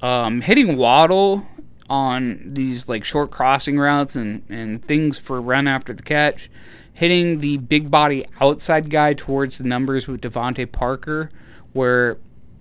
Um, 0.01 0.41
hitting 0.41 0.77
Waddle 0.77 1.45
on 1.89 2.41
these 2.53 2.89
like 2.89 3.03
short 3.03 3.31
crossing 3.31 3.79
routes 3.79 4.15
and, 4.15 4.43
and 4.49 4.83
things 4.85 5.17
for 5.17 5.39
run 5.39 5.67
after 5.67 5.93
the 5.93 6.03
catch, 6.03 6.49
hitting 6.93 7.39
the 7.39 7.57
big 7.57 7.89
body 7.89 8.25
outside 8.41 8.89
guy 8.89 9.13
towards 9.13 9.57
the 9.57 9.63
numbers 9.63 10.07
with 10.07 10.21
DeVante 10.21 10.69
Parker, 10.71 11.31
where 11.73 12.17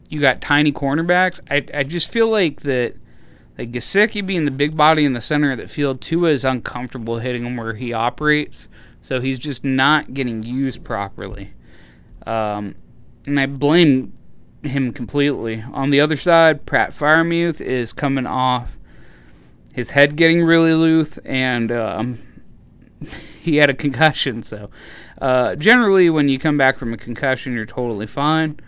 you 0.08 0.20
got 0.20 0.40
tiny 0.40 0.72
cornerbacks. 0.72 1.40
I, 1.50 1.64
I 1.74 1.82
just 1.82 2.10
feel 2.10 2.28
like 2.28 2.60
that 2.60 2.94
like 3.59 3.73
Gesicki 3.73 4.25
being 4.25 4.45
the 4.45 4.51
big 4.51 4.77
body 4.77 5.05
in 5.05 5.14
the 5.14 5.21
center 5.21 5.53
of 5.53 5.59
the 5.59 5.69
field, 5.69 6.01
Tua 6.01 6.31
is 6.31 6.45
uncomfortable 6.45 7.19
hitting 7.19 7.45
him 7.45 7.57
where 7.57 7.75
he 7.75 7.92
operates, 7.92 8.69
so 9.01 9.21
he's 9.21 9.38
just 9.38 9.64
not 9.64 10.12
getting 10.14 10.42
used 10.42 10.85
properly. 10.85 11.53
Um, 12.27 12.75
and 13.27 13.40
I 13.40 13.47
blame 13.47 14.12
him 14.62 14.92
completely. 14.92 15.64
On 15.73 15.90
the 15.90 16.01
other 16.01 16.16
side, 16.16 16.66
Pat 16.66 16.92
Freiermuth 16.92 17.61
is 17.61 17.92
coming 17.92 18.27
off 18.27 18.77
his 19.73 19.90
head 19.90 20.16
getting 20.16 20.42
really 20.42 20.73
loose, 20.73 21.19
and 21.19 21.71
um, 21.73 22.19
he 23.40 23.57
had 23.57 23.71
a 23.71 23.75
concussion. 23.75 24.42
So, 24.42 24.71
uh, 25.21 25.55
generally, 25.57 26.11
when 26.11 26.29
you 26.29 26.38
come 26.38 26.59
back 26.59 26.79
from 26.79 26.92
a 26.92 26.97
concussion, 26.97 27.55
you're 27.55 27.66
totally 27.66 28.07
fine. 28.07 28.59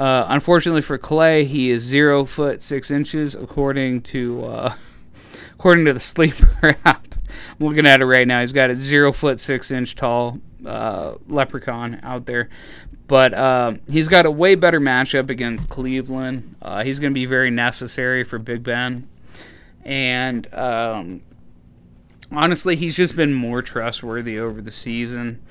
Uh, 0.00 0.24
unfortunately 0.30 0.80
for 0.80 0.96
Clay, 0.96 1.44
he 1.44 1.68
is 1.68 1.82
zero 1.82 2.24
foot 2.24 2.62
six 2.62 2.90
inches, 2.90 3.34
according 3.34 4.00
to 4.00 4.42
uh, 4.46 4.74
according 5.52 5.84
to 5.84 5.92
the 5.92 6.00
sleeper 6.00 6.74
app. 6.86 7.06
I'm 7.60 7.66
looking 7.66 7.86
at 7.86 8.00
it 8.00 8.06
right 8.06 8.26
now. 8.26 8.40
He's 8.40 8.54
got 8.54 8.70
a 8.70 8.74
zero 8.74 9.12
foot 9.12 9.38
six 9.38 9.70
inch 9.70 9.94
tall 9.94 10.38
uh, 10.64 11.16
leprechaun 11.28 12.00
out 12.02 12.24
there. 12.24 12.48
But 13.08 13.34
uh, 13.34 13.74
he's 13.90 14.08
got 14.08 14.24
a 14.24 14.30
way 14.30 14.54
better 14.54 14.80
matchup 14.80 15.28
against 15.28 15.68
Cleveland. 15.68 16.56
Uh, 16.62 16.82
he's 16.82 16.98
going 16.98 17.12
to 17.12 17.14
be 17.14 17.26
very 17.26 17.50
necessary 17.50 18.24
for 18.24 18.38
Big 18.38 18.62
Ben. 18.62 19.06
And 19.84 20.52
um, 20.54 21.20
honestly, 22.32 22.74
he's 22.74 22.94
just 22.94 23.16
been 23.16 23.34
more 23.34 23.60
trustworthy 23.60 24.38
over 24.38 24.62
the 24.62 24.70
season. 24.70 25.42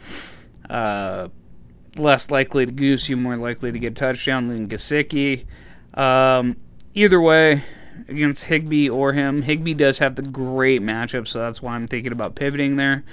Less 1.97 2.29
likely 2.29 2.65
to 2.65 2.71
goose 2.71 3.09
you, 3.09 3.17
more 3.17 3.37
likely 3.37 3.71
to 3.71 3.79
get 3.79 3.95
touchdown 3.95 4.47
than 4.47 4.67
Gesicki. 4.67 5.45
Um, 5.93 6.57
either 6.93 7.19
way, 7.19 7.63
against 8.07 8.45
Higbee 8.45 8.89
or 8.89 9.13
him, 9.13 9.41
Higbee 9.41 9.73
does 9.73 9.99
have 9.99 10.15
the 10.15 10.21
great 10.21 10.81
matchup, 10.81 11.27
so 11.27 11.39
that's 11.39 11.61
why 11.61 11.75
I'm 11.75 11.87
thinking 11.87 12.11
about 12.11 12.35
pivoting 12.35 12.75
there. 12.75 13.03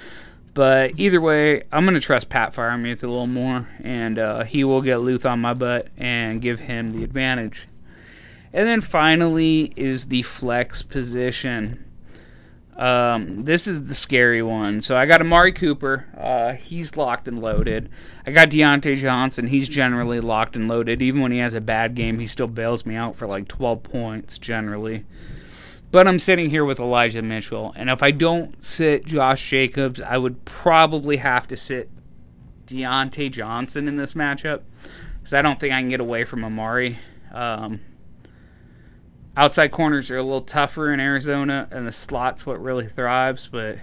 But 0.55 0.99
either 0.99 1.21
way, 1.21 1.65
I'm 1.71 1.85
going 1.85 1.95
to 1.95 2.01
trust 2.01 2.29
Pat 2.29 2.55
Freiermuth 2.55 3.03
a 3.03 3.07
little 3.07 3.27
more, 3.27 3.69
and 3.83 4.19
uh, 4.19 4.45
he 4.45 4.65
will 4.65 4.81
get 4.81 4.99
Luth 4.99 5.27
on 5.27 5.41
my 5.41 5.53
butt 5.53 5.89
and 5.99 6.41
give 6.41 6.61
him 6.61 6.93
the 6.93 7.05
advantage. 7.05 7.69
And 8.53 8.67
then 8.67 8.81
finally 8.81 9.75
is 9.77 10.07
the 10.07 10.23
flex 10.23 10.81
position. 10.81 11.85
Um, 12.77 13.45
this 13.45 13.67
is 13.67 13.85
the 13.85 13.95
scary 13.95 14.43
one. 14.43 14.81
So 14.83 14.97
I 14.97 15.07
got 15.07 15.21
Amari 15.21 15.53
Cooper. 15.53 16.07
Uh, 16.17 16.53
he's 16.53 16.97
locked 16.97 17.27
and 17.27 17.41
loaded. 17.41 17.89
I 18.27 18.33
got 18.33 18.51
Diontae 18.51 18.97
Johnson. 18.97 19.47
He's 19.47 19.69
generally 19.69 20.21
locked 20.21 20.57
and 20.57 20.69
loaded. 20.69 21.01
Even 21.01 21.23
when 21.23 21.33
he 21.33 21.39
has 21.39 21.55
a 21.55 21.61
bad 21.61 21.95
game, 21.95 22.19
he 22.19 22.27
still 22.27 22.49
bails 22.49 22.85
me 22.85 22.95
out 22.95 23.17
for 23.17 23.27
like 23.27 23.49
12 23.49 23.83
points 23.83 24.39
generally. 24.39 25.05
But 25.91 26.07
I'm 26.07 26.19
sitting 26.19 26.51
here 26.51 26.65
with 26.65 26.79
Elijah 26.79 27.23
Mitchell. 27.23 27.73
And 27.77 27.89
if 27.89 28.03
I 28.03 28.11
don't 28.11 28.63
sit 28.63 29.07
Josh 29.07 29.49
Jacobs, 29.49 30.01
I 30.01 30.19
would 30.19 30.45
probably 30.45 31.17
have 31.17 31.49
to 31.49 31.57
sit 31.57 31.89
Diontae 32.67 33.31
Johnson 33.31 33.89
in 33.89 33.97
this 33.97 34.13
matchup. 34.13 34.63
Because 35.19 35.33
I 35.33 35.41
don't 35.41 35.59
think 35.59 35.73
I 35.73 35.81
can 35.81 35.89
get 35.89 36.01
away 36.01 36.25
from 36.25 36.45
Amari. 36.45 36.99
Um, 37.33 37.81
outside 39.37 39.71
corners 39.71 40.11
are 40.11 40.17
a 40.17 40.23
little 40.23 40.41
tougher 40.41 40.93
in 40.93 41.01
Arizona, 41.01 41.69
and 41.71 41.87
the 41.87 41.93
slot's 41.93 42.47
what 42.47 42.63
really 42.63 42.87
thrives. 42.87 43.47
But 43.47 43.79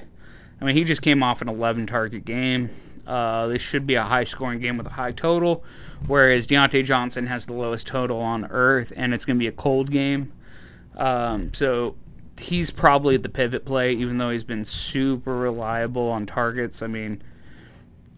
I 0.60 0.66
mean, 0.66 0.76
he 0.76 0.84
just 0.84 1.02
came 1.02 1.22
off 1.22 1.42
an 1.42 1.50
11 1.50 1.88
target 1.88 2.26
game. 2.26 2.70
Uh, 3.06 3.48
this 3.48 3.62
should 3.62 3.86
be 3.86 3.96
a 3.96 4.04
high 4.04 4.24
scoring 4.24 4.60
game 4.60 4.78
with 4.78 4.88
a 4.88 4.92
high 4.92 5.12
total, 5.12 5.64
whereas 6.08 6.48
Diontae 6.48 6.86
Johnson 6.86 7.28
has 7.28 7.46
the 7.46 7.54
lowest 7.54 7.86
total 7.86 8.20
on 8.20 8.46
earth, 8.46 8.94
and 8.96 9.14
it's 9.14 9.26
going 9.26 9.38
to 9.38 9.40
be 9.40 9.48
a 9.48 9.52
cold 9.52 9.92
game. 9.92 10.32
Um, 10.96 11.54
so 11.54 11.96
he's 12.40 12.72
probably 12.72 13.18
the 13.18 13.30
pivot 13.30 13.66
play, 13.66 13.94
even 13.94 14.18
though 14.18 14.30
he's 14.30 14.46
been 14.46 14.64
super 14.64 15.36
reliable 15.36 16.10
on 16.10 16.26
targets. 16.26 16.82
I 16.82 16.88
mean, 16.88 17.22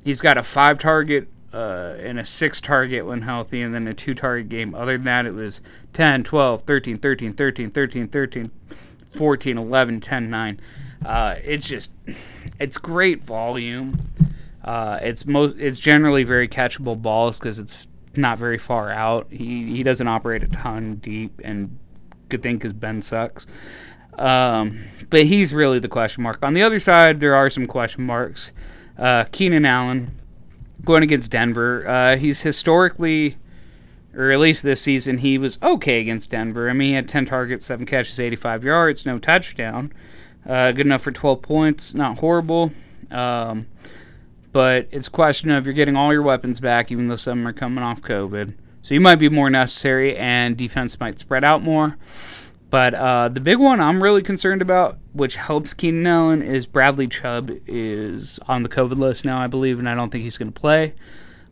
he's 0.04 0.21
got 0.21 0.38
a 0.38 0.43
five 0.43 0.78
target 0.78 1.28
uh, 1.56 1.96
and 2.00 2.20
a 2.20 2.26
six 2.26 2.60
target 2.60 3.06
when 3.06 3.22
healthy, 3.22 3.62
and 3.62 3.74
then 3.74 3.88
a 3.88 3.94
two 3.94 4.13
target 4.13 4.50
game. 4.50 4.76
Other 4.76 4.98
than 4.98 5.06
that, 5.06 5.26
it 5.26 5.34
was 5.34 5.62
10, 5.94 6.26
12, 6.26 6.63
13, 6.63 6.98
13, 6.98 7.34
13, 7.34 7.72
13, 7.72 8.08
13, 8.10 8.52
14, 9.15 9.58
11, 9.58 10.00
10, 10.02 10.30
9. 10.30 10.62
Uh, 11.06 11.36
it's 11.41 11.70
just, 11.70 11.91
it's 12.60 12.78
great 12.78 13.24
volume. 13.24 13.98
Uh, 14.65 15.00
it's 15.02 15.26
most, 15.26 15.56
it's 15.58 15.80
generally 15.80 16.26
very 16.26 16.50
catchable 16.50 17.02
balls 17.02 17.39
because 17.39 17.58
it's 17.58 17.88
not 18.18 18.38
very 18.38 18.58
far 18.58 18.91
out. 18.91 19.28
He 19.30 19.78
he 19.78 19.84
doesn't 19.84 20.08
operate 20.08 20.44
a 20.44 20.48
ton 20.48 20.96
deep, 20.96 21.39
and 21.41 21.78
good 22.28 22.44
thing 22.44 22.58
because 22.58 22.74
Ben 22.74 23.02
sucks. 23.02 23.48
Um, 24.18 24.80
but 25.10 25.26
he's 25.26 25.54
really 25.54 25.80
the 25.80 25.88
question 25.88 26.24
mark. 26.24 26.39
On 26.41 26.54
the 26.54 26.63
other 26.63 26.80
side, 26.80 27.22
there 27.22 27.36
are 27.36 27.50
some 27.50 27.65
question 27.65 28.06
marks. 28.06 28.52
Uh, 28.98 29.26
Keenan 29.32 29.65
Allen 29.65 30.12
going 30.84 31.04
against 31.04 31.32
Denver. 31.32 31.88
Uh, 31.88 32.18
he's 32.18 32.42
historically, 32.42 33.38
or 34.16 34.32
at 34.32 34.40
least 34.40 34.64
this 34.64 34.82
season, 34.82 35.20
he 35.20 35.38
was 35.38 35.58
okay 35.62 36.00
against 36.02 36.30
Denver. 36.30 36.70
I 36.70 36.74
mean, 36.74 36.90
he 36.90 36.94
had 36.96 37.08
10 37.08 37.26
targets, 37.26 37.66
7 37.66 37.86
catches, 37.86 38.20
85 38.20 38.64
yards, 38.64 39.06
no 39.06 39.20
touchdown. 39.20 39.94
Uh, 40.48 40.72
good 40.72 40.86
enough 40.86 41.02
for 41.02 41.12
12 41.12 41.42
points. 41.42 41.94
Not 41.94 42.20
horrible. 42.20 42.72
Um, 43.12 43.68
but 44.52 44.88
it's 44.92 45.08
a 45.08 45.12
question 45.12 45.52
of 45.52 45.66
you're 45.66 45.74
getting 45.74 45.96
all 45.96 46.14
your 46.14 46.22
weapons 46.22 46.60
back, 46.60 46.92
even 46.92 47.08
though 47.08 47.16
some 47.16 47.46
are 47.48 47.54
coming 47.54 47.84
off 47.84 48.02
COVID. 48.02 48.54
So 48.82 48.94
you 48.94 49.02
might 49.02 49.16
be 49.16 49.30
more 49.30 49.50
necessary, 49.50 50.16
and 50.16 50.56
defense 50.56 51.00
might 51.00 51.20
spread 51.20 51.44
out 51.44 51.64
more. 51.64 51.98
But 52.70 52.94
uh, 52.94 53.30
the 53.30 53.40
big 53.40 53.58
one 53.58 53.82
I'm 53.82 54.02
really 54.02 54.22
concerned 54.22 54.62
about, 54.62 54.98
which 55.15 55.38
helps 55.38 55.73
Keenan 55.73 56.06
Allen, 56.06 56.41
is 56.41 56.65
Bradley 56.65 57.08
Chubb 57.08 57.49
is 57.67 58.38
on 58.49 58.63
the 58.63 58.69
COVID 58.69 58.97
list 58.97 59.23
now, 59.23 59.39
I 59.39 59.47
believe, 59.47 59.80
and 59.80 59.88
I 59.88 59.95
don't 59.95 60.10
think 60.10 60.25
he's 60.25 60.38
going 60.38 60.51
to 60.51 60.60
play. 60.60 60.93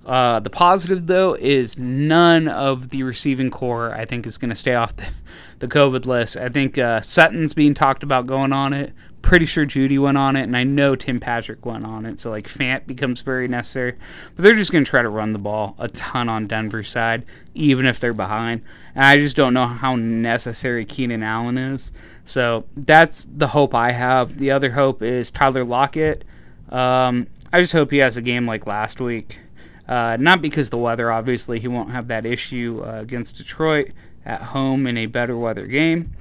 Uh, 0.06 0.42
the 0.42 0.50
positive, 0.50 1.08
though, 1.08 1.34
is 1.34 1.78
none 1.78 2.50
of 2.50 2.90
the 2.90 3.04
receiving 3.04 3.50
core, 3.50 3.94
I 3.94 4.04
think, 4.04 4.28
is 4.28 4.38
going 4.38 4.50
to 4.50 4.56
stay 4.56 4.76
off 4.76 4.96
the, 4.98 5.06
the, 5.60 5.68
COVID 5.70 6.06
list. 6.06 6.36
I 6.36 6.50
think 6.50 6.78
uh, 6.78 7.00
Sutton's 7.00 7.54
being 7.54 7.74
talked 7.74 8.04
about 8.04 8.28
going 8.28 8.52
on 8.52 8.74
it. 8.74 8.92
Pretty 9.22 9.46
sure 9.46 9.66
Jeudy 9.66 9.98
went 9.98 10.18
on 10.18 10.36
it, 10.36 10.44
and 10.44 10.58
I 10.58 10.66
know 10.66 10.98
Tim 10.98 11.22
Patrick 11.22 11.66
went 11.66 11.86
on 11.86 12.06
it. 12.06 12.20
So, 12.20 12.30
like, 12.30 12.50
Fant 12.50 12.86
becomes 12.86 13.22
very 13.22 13.48
necessary. 13.48 13.94
But 14.36 14.44
they're 14.44 14.56
just 14.56 14.74
going 14.74 14.84
to 14.84 14.90
try 14.90 15.02
to 15.02 15.08
run 15.08 15.32
the 15.32 15.40
ball 15.40 15.78
a 15.80 15.88
ton 15.88 16.28
on 16.28 16.48
Denver's 16.48 16.90
side, 16.90 17.24
even 17.54 17.86
if 17.86 18.02
they're 18.02 18.12
behind. 18.12 18.62
And 18.94 19.06
I 19.06 19.16
just 19.16 19.38
don't 19.38 19.54
know 19.54 19.68
how 19.68 19.96
necessary 19.96 20.84
Keenan 20.84 21.24
Allen 21.24 21.58
is. 21.58 21.94
So, 22.26 22.66
that's 22.76 23.26
the 23.26 23.48
hope 23.48 23.76
I 23.76 23.92
have. 23.92 24.38
The 24.38 24.52
other 24.52 24.72
hope 24.72 25.02
is 25.02 25.32
Tyler 25.32 25.64
Lockett. 25.64 26.24
Um, 26.70 27.28
I 27.52 27.62
just 27.62 27.74
hope 27.74 27.92
he 27.92 27.98
has 27.98 28.18
a 28.18 28.22
game 28.22 28.48
like 28.48 28.66
last 28.66 29.00
week. 29.00 29.40
Uh, 29.88 30.18
not 30.20 30.42
because 30.42 30.70
the 30.70 30.78
weather, 30.78 31.12
obviously, 31.12 31.60
he 31.60 31.68
won't 31.68 31.92
have 31.92 32.08
that 32.08 32.26
issue 32.26 32.82
uh, 32.86 33.02
against 33.02 33.38
Detroit 33.38 33.92
at 34.26 34.42
home 34.42 34.88
in 34.88 34.98
a 34.98 35.06
better 35.06 35.38
weather 35.38 35.68
game. 35.68 36.14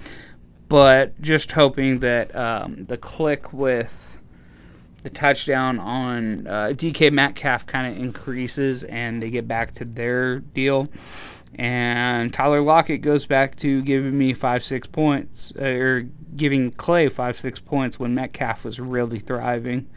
But 0.69 1.21
just 1.21 1.53
hoping 1.53 2.01
that 2.01 2.35
um, 2.35 2.85
the 2.85 2.97
click 2.97 3.53
with 3.53 4.19
the 5.03 5.11
touchdown 5.11 5.79
on 5.79 6.47
uh, 6.47 6.73
DK 6.75 7.13
Metcalf 7.13 7.67
kind 7.67 7.93
of 7.93 8.01
increases 8.01 8.85
and 8.85 9.23
they 9.23 9.31
get 9.31 9.47
back 9.47 9.73
to 9.73 9.85
their 9.85 10.41
deal. 10.41 10.89
And 11.57 12.33
Tyler 12.33 12.63
Lockett 12.63 13.03
goes 13.03 13.27
back 13.27 13.57
to 13.57 13.83
giving 13.83 14.17
me 14.17 14.33
five, 14.33 14.65
six 14.65 14.87
points, 14.87 15.53
uh, 15.59 15.65
or 15.65 16.01
giving 16.35 16.71
Clay 16.73 17.09
five, 17.09 17.37
six 17.37 17.59
points 17.59 17.99
when 18.01 18.15
Metcalf 18.15 18.65
was 18.65 18.81
really 18.81 19.19
thriving. 19.19 19.89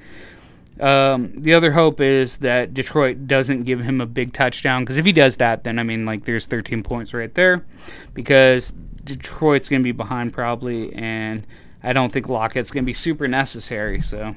Um, 0.79 1.31
the 1.37 1.53
other 1.53 1.71
hope 1.71 2.01
is 2.01 2.39
that 2.39 2.73
Detroit 2.73 3.27
doesn't 3.27 3.63
give 3.63 3.79
him 3.79 4.01
a 4.01 4.05
big 4.05 4.33
touchdown 4.33 4.83
because 4.83 4.97
if 4.97 5.05
he 5.05 5.13
does 5.13 5.37
that, 5.37 5.63
then 5.63 5.79
I 5.79 5.83
mean, 5.83 6.05
like, 6.05 6.25
there's 6.25 6.45
13 6.47 6.83
points 6.83 7.13
right 7.13 7.33
there 7.33 7.65
because 8.13 8.73
Detroit's 9.05 9.69
going 9.69 9.81
to 9.81 9.85
be 9.85 9.93
behind 9.93 10.33
probably, 10.33 10.93
and 10.93 11.47
I 11.81 11.93
don't 11.93 12.11
think 12.11 12.27
Lockett's 12.27 12.71
going 12.71 12.83
to 12.83 12.85
be 12.85 12.93
super 12.93 13.27
necessary. 13.27 14.01
So, 14.01 14.35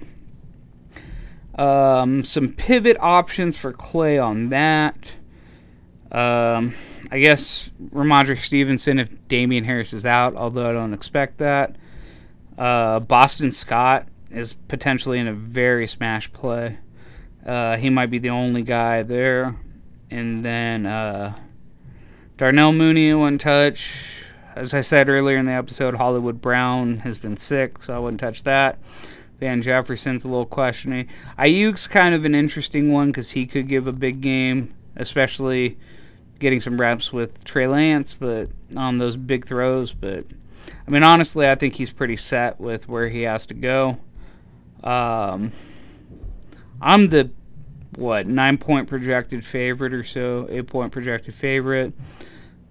um, 1.57 2.23
some 2.23 2.53
pivot 2.53 2.97
options 3.01 3.57
for 3.57 3.73
Clay 3.73 4.19
on 4.19 4.51
that. 4.51 5.15
Um, 6.13 6.75
I 7.11 7.21
guess 7.21 7.71
Rhamondre 7.93 8.43
Stevenson 8.43 8.99
if 8.99 9.09
Damien 9.29 9.65
Harris 9.65 9.93
is 9.93 10.05
out, 10.05 10.37
although 10.37 10.69
I 10.69 10.73
don't 10.73 10.93
expect 10.93 11.39
that. 11.39 11.77
Uh, 12.59 13.01
Boston 13.01 13.51
Scott 13.53 14.09
is 14.31 14.53
potentially 14.69 15.19
in 15.19 15.27
a 15.27 15.33
very 15.33 15.87
smash 15.87 16.31
play. 16.33 16.79
Uh, 17.47 17.77
he 17.77 17.89
might 17.89 18.11
be 18.11 18.19
the 18.19 18.31
only 18.31 18.63
guy 18.63 19.03
there. 19.03 19.57
And 20.11 20.45
then 20.45 20.85
uh, 20.85 21.35
Darnell 22.37 22.73
Mooney, 22.73 23.15
one 23.15 23.39
touch. 23.39 24.11
As 24.55 24.75
I 24.75 24.81
said 24.81 25.09
earlier 25.09 25.39
in 25.39 25.47
the 25.47 25.53
episode, 25.53 25.95
Hollywood 25.95 26.41
Brown 26.41 26.99
has 26.99 27.17
been 27.17 27.37
sick, 27.37 27.81
so 27.81 27.95
I 27.95 27.99
wouldn't 27.99 28.21
touch 28.21 28.43
that. 28.43 28.79
Van 29.39 29.63
Jefferson's 29.63 30.25
a 30.25 30.29
little 30.29 30.47
questioning. 30.47 31.07
Aiyuk's 31.39 31.87
kind 31.87 32.15
of 32.15 32.25
an 32.25 32.35
interesting 32.35 32.93
one 32.93 33.09
because 33.09 33.31
he 33.31 33.47
could 33.47 33.69
give 33.69 33.87
a 33.87 33.93
big 33.93 34.21
game, 34.21 34.75
especially 34.97 35.79
getting 36.39 36.61
some 36.61 36.81
reps 36.81 37.13
with 37.13 37.45
Trey 37.45 37.67
Lance, 37.67 38.15
but 38.15 38.49
on 38.77 38.99
those 38.99 39.17
big 39.17 39.47
throws. 39.47 39.93
But 39.93 40.25
I 40.87 40.91
mean, 40.91 41.03
honestly, 41.03 41.49
I 41.49 41.55
think 41.55 41.75
he's 41.75 41.91
pretty 41.91 42.17
set 42.17 42.61
with 42.61 42.89
where 42.89 43.09
he 43.09 43.23
has 43.23 43.47
to 43.47 43.55
go. 43.55 43.99
Um, 44.83 45.53
I'm 46.81 47.09
the 47.09 47.31
what 47.97 48.27
nine 48.27 48.59
point 48.59 48.89
projected 48.89 49.45
favorite 49.45 49.93
or 49.93 50.05
so, 50.05 50.47
eight 50.51 50.67
point 50.67 50.93
projected 50.93 51.35
favorite. 51.35 51.93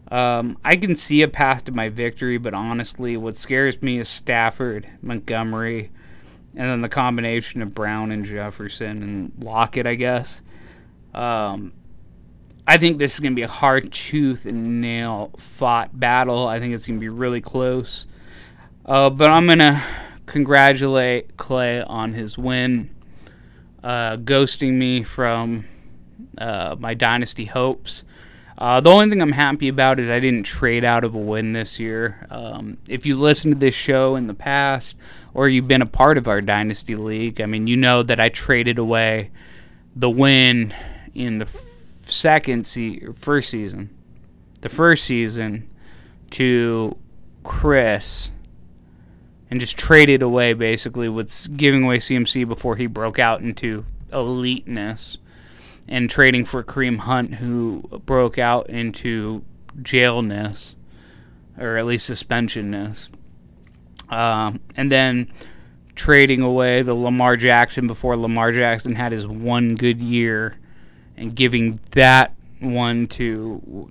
Um, 0.09 0.57
I 0.63 0.77
can 0.77 0.95
see 0.95 1.21
a 1.21 1.27
path 1.27 1.65
to 1.65 1.71
my 1.73 1.89
victory, 1.89 2.37
but 2.37 2.53
honestly, 2.53 3.17
what 3.17 3.35
scares 3.35 3.81
me 3.81 3.97
is 3.97 4.07
Stafford, 4.07 4.87
Montgomery, 5.01 5.91
and 6.55 6.69
then 6.69 6.81
the 6.81 6.89
combination 6.89 7.61
of 7.61 7.73
Brown 7.73 8.11
and 8.11 8.23
Jefferson 8.23 9.03
and 9.03 9.31
Lockett, 9.43 9.85
I 9.85 9.95
guess. 9.95 10.41
Um, 11.13 11.73
I 12.69 12.77
think 12.77 12.97
this 12.97 13.13
is 13.13 13.21
going 13.21 13.31
to 13.31 13.35
be 13.35 13.43
a 13.43 13.47
hard 13.47 13.93
tooth 13.93 14.45
and 14.45 14.81
nail 14.81 15.31
fought 15.37 15.97
battle. 15.97 16.47
I 16.47 16.59
think 16.59 16.73
it's 16.73 16.85
going 16.85 16.99
to 16.99 17.01
be 17.01 17.07
really 17.07 17.39
close. 17.39 18.07
Uh, 18.85 19.09
but 19.09 19.29
I'm 19.29 19.45
going 19.45 19.59
to 19.59 19.81
congratulate 20.25 21.37
Clay 21.37 21.81
on 21.81 22.11
his 22.11 22.37
win, 22.37 22.89
uh, 23.81 24.17
ghosting 24.17 24.73
me 24.73 25.01
from 25.01 25.63
uh, 26.37 26.75
my 26.77 26.93
dynasty 26.93 27.45
hopes. 27.45 28.03
Uh, 28.57 28.81
the 28.81 28.89
only 28.89 29.09
thing 29.09 29.21
I'm 29.21 29.31
happy 29.31 29.69
about 29.69 29.97
is 29.99 30.09
I 30.09 30.19
didn't 30.19 30.43
trade 30.43 30.83
out 30.83 31.05
of 31.05 31.15
a 31.15 31.19
win 31.19 31.53
this 31.53 31.79
year. 31.79 32.27
Um, 32.29 32.79
if 32.89 33.05
you 33.05 33.15
listen 33.15 33.51
to 33.51 33.57
this 33.57 33.75
show 33.75 34.17
in 34.17 34.27
the 34.27 34.33
past, 34.33 34.97
or 35.33 35.47
you've 35.47 35.69
been 35.69 35.83
a 35.83 35.85
part 35.85 36.17
of 36.17 36.27
our 36.27 36.41
dynasty 36.41 36.95
league, 36.95 37.39
I 37.39 37.45
mean, 37.45 37.67
you 37.67 37.77
know 37.77 38.03
that 38.03 38.19
I 38.19 38.27
traded 38.27 38.77
away 38.77 39.31
the 39.95 40.09
win 40.09 40.73
in 41.13 41.37
the 41.37 41.47
second 42.11 42.65
se- 42.65 43.07
first 43.15 43.49
season, 43.49 43.95
the 44.61 44.69
first 44.69 45.05
season, 45.05 45.69
to 46.31 46.97
Chris 47.43 48.31
and 49.49 49.59
just 49.59 49.77
traded 49.77 50.21
away 50.21 50.53
basically 50.53 51.09
with 51.09 51.55
giving 51.55 51.83
away 51.83 51.97
CMC 51.97 52.47
before 52.47 52.75
he 52.75 52.87
broke 52.87 53.19
out 53.19 53.41
into 53.41 53.85
eliteness 54.11 55.17
and 55.87 56.09
trading 56.09 56.43
for 56.43 56.63
Kareem 56.63 56.97
Hunt 56.97 57.35
who 57.35 57.81
broke 58.05 58.37
out 58.37 58.69
into 58.69 59.43
jailness 59.81 60.75
or 61.57 61.77
at 61.77 61.85
least 61.85 62.09
suspensionness. 62.09 63.09
Um, 64.09 64.59
and 64.75 64.91
then 64.91 65.31
trading 65.95 66.41
away 66.41 66.81
the 66.81 66.93
Lamar 66.93 67.35
Jackson 67.35 67.87
before 67.87 68.15
Lamar 68.15 68.51
Jackson 68.51 68.95
had 68.95 69.11
his 69.11 69.25
one 69.25 69.75
good 69.75 70.01
year 70.01 70.57
and 71.17 71.35
giving 71.35 71.79
that 71.91 72.33
one 72.59 73.07
to 73.07 73.89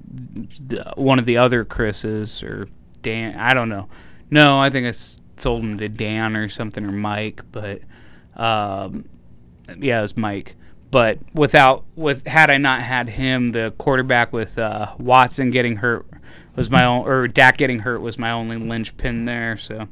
the, 0.66 0.92
one 0.96 1.18
of 1.18 1.26
the 1.26 1.36
other 1.36 1.64
Chris's 1.64 2.42
or 2.42 2.66
Dan. 3.02 3.38
I 3.38 3.54
don't 3.54 3.68
know. 3.68 3.88
No, 4.30 4.58
I 4.58 4.70
think 4.70 4.86
I 4.86 4.92
sold 5.36 5.62
him 5.62 5.78
to 5.78 5.88
Dan 5.88 6.36
or 6.36 6.48
something 6.48 6.84
or 6.84 6.92
Mike, 6.92 7.42
but 7.52 7.80
um, 8.36 9.08
yeah, 9.78 9.98
it 9.98 10.02
was 10.02 10.16
Mike. 10.16 10.56
But 10.90 11.18
without 11.34 11.84
with 11.94 12.26
had 12.26 12.50
I 12.50 12.58
not 12.58 12.80
had 12.80 13.08
him, 13.08 13.48
the 13.48 13.74
quarterback 13.76 14.32
with 14.32 14.58
uh, 14.58 14.94
Watson 14.98 15.50
getting 15.50 15.76
hurt 15.76 16.06
was 16.54 16.70
my 16.70 16.84
own, 16.84 17.06
or 17.06 17.28
Dak 17.28 17.58
getting 17.58 17.80
hurt 17.80 18.00
was 18.00 18.18
my 18.18 18.30
only 18.30 18.56
linchpin 18.56 19.24
there. 19.24 19.56
So 19.58 19.88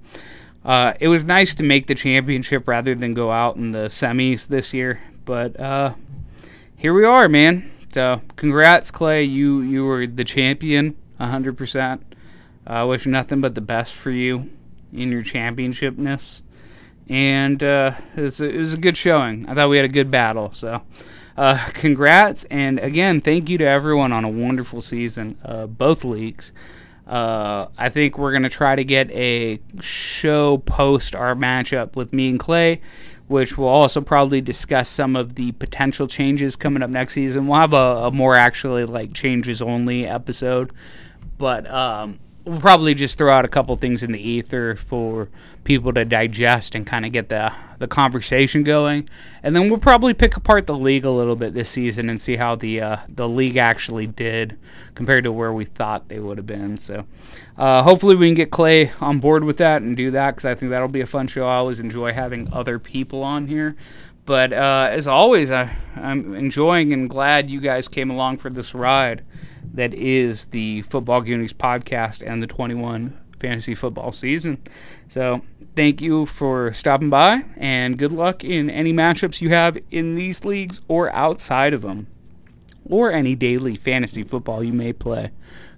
uh, 0.64 0.94
it 1.00 1.08
was 1.08 1.24
nice 1.24 1.54
to 1.56 1.62
make 1.62 1.86
the 1.86 1.94
championship 1.94 2.66
rather 2.66 2.94
than 2.94 3.12
go 3.12 3.30
out 3.30 3.56
in 3.56 3.72
the 3.72 3.86
semis 3.88 4.46
this 4.46 4.72
year. 4.72 5.00
But 5.24 5.58
uh, 5.58 5.94
here 6.76 6.94
we 6.94 7.04
are, 7.04 7.28
man. 7.28 7.70
So 7.92 8.20
congrats, 8.36 8.90
Clay. 8.90 9.24
You 9.24 9.60
you 9.60 9.84
were 9.84 10.06
the 10.06 10.24
champion, 10.24 10.96
hundred 11.18 11.56
percent. 11.56 12.14
I 12.66 12.84
wish 12.84 13.06
nothing 13.06 13.40
but 13.40 13.54
the 13.54 13.60
best 13.60 13.94
for 13.94 14.10
you 14.10 14.50
in 14.92 15.12
your 15.12 15.22
championshipness. 15.22 16.42
And 17.08 17.62
uh, 17.62 17.92
it, 18.16 18.20
was 18.20 18.40
a, 18.40 18.48
it 18.48 18.58
was 18.58 18.74
a 18.74 18.78
good 18.78 18.96
showing. 18.96 19.46
I 19.48 19.54
thought 19.54 19.68
we 19.68 19.76
had 19.76 19.84
a 19.84 19.88
good 19.88 20.10
battle. 20.10 20.52
So, 20.54 20.82
uh, 21.36 21.64
congrats. 21.74 22.44
And 22.44 22.78
again, 22.78 23.20
thank 23.20 23.48
you 23.50 23.58
to 23.58 23.64
everyone 23.64 24.12
on 24.12 24.24
a 24.24 24.30
wonderful 24.30 24.80
season, 24.80 25.38
uh, 25.44 25.66
both 25.66 26.04
leagues. 26.04 26.52
Uh, 27.06 27.66
I 27.76 27.90
think 27.90 28.16
we're 28.16 28.30
going 28.30 28.44
to 28.44 28.48
try 28.50 28.74
to 28.76 28.84
get 28.84 29.10
a 29.10 29.60
show 29.80 30.58
post 30.58 31.14
our 31.14 31.34
matchup 31.34 31.96
with 31.96 32.14
me 32.14 32.30
and 32.30 32.40
Clay, 32.40 32.80
which 33.28 33.56
we'll 33.56 33.68
also 33.68 34.00
probably 34.00 34.40
discuss 34.40 34.88
some 34.88 35.16
of 35.16 35.34
the 35.34 35.52
potential 35.52 36.06
changes 36.06 36.56
coming 36.56 36.82
up 36.82 36.90
next 36.90 37.14
season. 37.14 37.46
We'll 37.46 37.60
have 37.60 37.72
a, 37.72 38.06
a 38.06 38.10
more 38.10 38.34
actually 38.34 38.84
like 38.84 39.14
changes 39.14 39.62
only 39.62 40.06
episode. 40.06 40.72
But 41.38 41.68
um, 41.70 42.18
we'll 42.44 42.60
probably 42.60 42.94
just 42.94 43.16
throw 43.18 43.32
out 43.32 43.44
a 43.44 43.48
couple 43.48 43.76
things 43.76 44.02
in 44.02 44.12
the 44.12 44.20
ether 44.20 44.76
for 44.76 45.28
people 45.64 45.92
to 45.92 46.04
digest 46.04 46.74
and 46.74 46.86
kind 46.86 47.06
of 47.06 47.12
get 47.12 47.28
the 47.28 47.52
the 47.78 47.88
conversation 47.88 48.62
going, 48.62 49.08
and 49.42 49.54
then 49.54 49.68
we'll 49.68 49.80
probably 49.80 50.14
pick 50.14 50.36
apart 50.36 50.66
the 50.66 50.76
league 50.76 51.04
a 51.04 51.10
little 51.10 51.34
bit 51.34 51.54
this 51.54 51.68
season 51.68 52.08
and 52.08 52.20
see 52.20 52.36
how 52.36 52.54
the 52.54 52.80
uh, 52.80 52.96
the 53.08 53.28
league 53.28 53.56
actually 53.56 54.06
did 54.06 54.56
compared 54.94 55.24
to 55.24 55.32
where 55.32 55.52
we 55.52 55.64
thought 55.64 56.08
they 56.08 56.20
would 56.20 56.36
have 56.36 56.46
been. 56.46 56.78
So, 56.78 57.04
uh, 57.58 57.82
hopefully, 57.82 58.14
we 58.14 58.28
can 58.28 58.34
get 58.34 58.50
Clay 58.50 58.92
on 59.00 59.18
board 59.18 59.42
with 59.42 59.56
that 59.56 59.82
and 59.82 59.96
do 59.96 60.10
that 60.12 60.36
because 60.36 60.44
I 60.44 60.54
think 60.54 60.70
that'll 60.70 60.88
be 60.88 61.00
a 61.00 61.06
fun 61.06 61.26
show. 61.26 61.46
I 61.46 61.56
always 61.56 61.80
enjoy 61.80 62.12
having 62.12 62.52
other 62.52 62.78
people 62.78 63.22
on 63.22 63.46
here. 63.46 63.76
But 64.26 64.54
uh, 64.54 64.88
as 64.90 65.06
always, 65.06 65.50
I, 65.50 65.76
I'm 65.96 66.34
enjoying 66.34 66.94
and 66.94 67.10
glad 67.10 67.50
you 67.50 67.60
guys 67.60 67.88
came 67.88 68.10
along 68.10 68.38
for 68.38 68.48
this 68.48 68.74
ride 68.74 69.22
that 69.74 69.92
is 69.92 70.46
the 70.46 70.82
Football 70.82 71.20
Goonies 71.20 71.52
podcast 71.52 72.22
and 72.26 72.42
the 72.42 72.46
21 72.46 73.18
fantasy 73.40 73.74
football 73.74 74.12
season. 74.12 74.62
So, 75.08 75.42
thank 75.76 76.00
you 76.00 76.26
for 76.26 76.72
stopping 76.72 77.10
by 77.10 77.44
and 77.56 77.98
good 77.98 78.12
luck 78.12 78.42
in 78.44 78.70
any 78.70 78.92
matchups 78.92 79.40
you 79.40 79.50
have 79.50 79.76
in 79.90 80.14
these 80.14 80.44
leagues 80.44 80.80
or 80.88 81.12
outside 81.12 81.74
of 81.74 81.82
them, 81.82 82.06
or 82.86 83.12
any 83.12 83.34
daily 83.34 83.74
fantasy 83.74 84.22
football 84.22 84.62
you 84.62 84.72
may 84.72 84.92
play. 84.92 85.30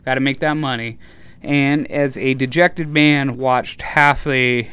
Got 0.05 0.15
to 0.15 0.21
make 0.21 0.41
that 0.41 0.55
money. 0.55 0.99
And 1.43 1.91
as 1.91 2.17
a 2.17 2.35
dejected 2.35 2.89
man 2.89 3.37
watched 3.37 3.83
half 3.83 4.27
a 4.27 4.71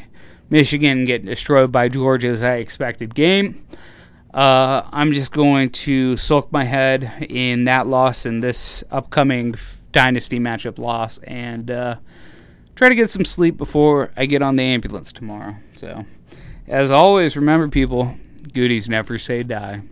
Michigan 0.50 1.04
get 1.04 1.24
destroyed 1.24 1.72
by 1.72 1.88
Georgia 1.88 2.28
as 2.28 2.42
I 2.42 2.56
expected 2.56 3.14
game, 3.14 3.66
uh, 4.34 4.88
I'm 4.90 5.12
just 5.12 5.30
going 5.30 5.70
to 5.70 6.16
sulk 6.16 6.50
my 6.50 6.64
head 6.64 7.28
in 7.30 7.64
that 7.64 7.86
loss 7.86 8.26
and 8.26 8.42
this 8.42 8.82
upcoming 8.90 9.54
dynasty 9.92 10.40
matchup 10.40 10.76
loss 10.76 11.18
and 11.18 11.70
uh, 11.70 11.96
try 12.74 12.88
to 12.88 12.96
get 12.96 13.08
some 13.08 13.24
sleep 13.24 13.56
before 13.56 14.10
I 14.16 14.26
get 14.26 14.42
on 14.42 14.56
the 14.56 14.64
ambulance 14.64 15.12
tomorrow. 15.12 15.54
So, 15.76 16.04
as 16.66 16.90
always, 16.90 17.36
remember, 17.36 17.68
people, 17.68 18.12
Goonies 18.52 18.88
never 18.88 19.18
say 19.18 19.44
die. 19.44 19.82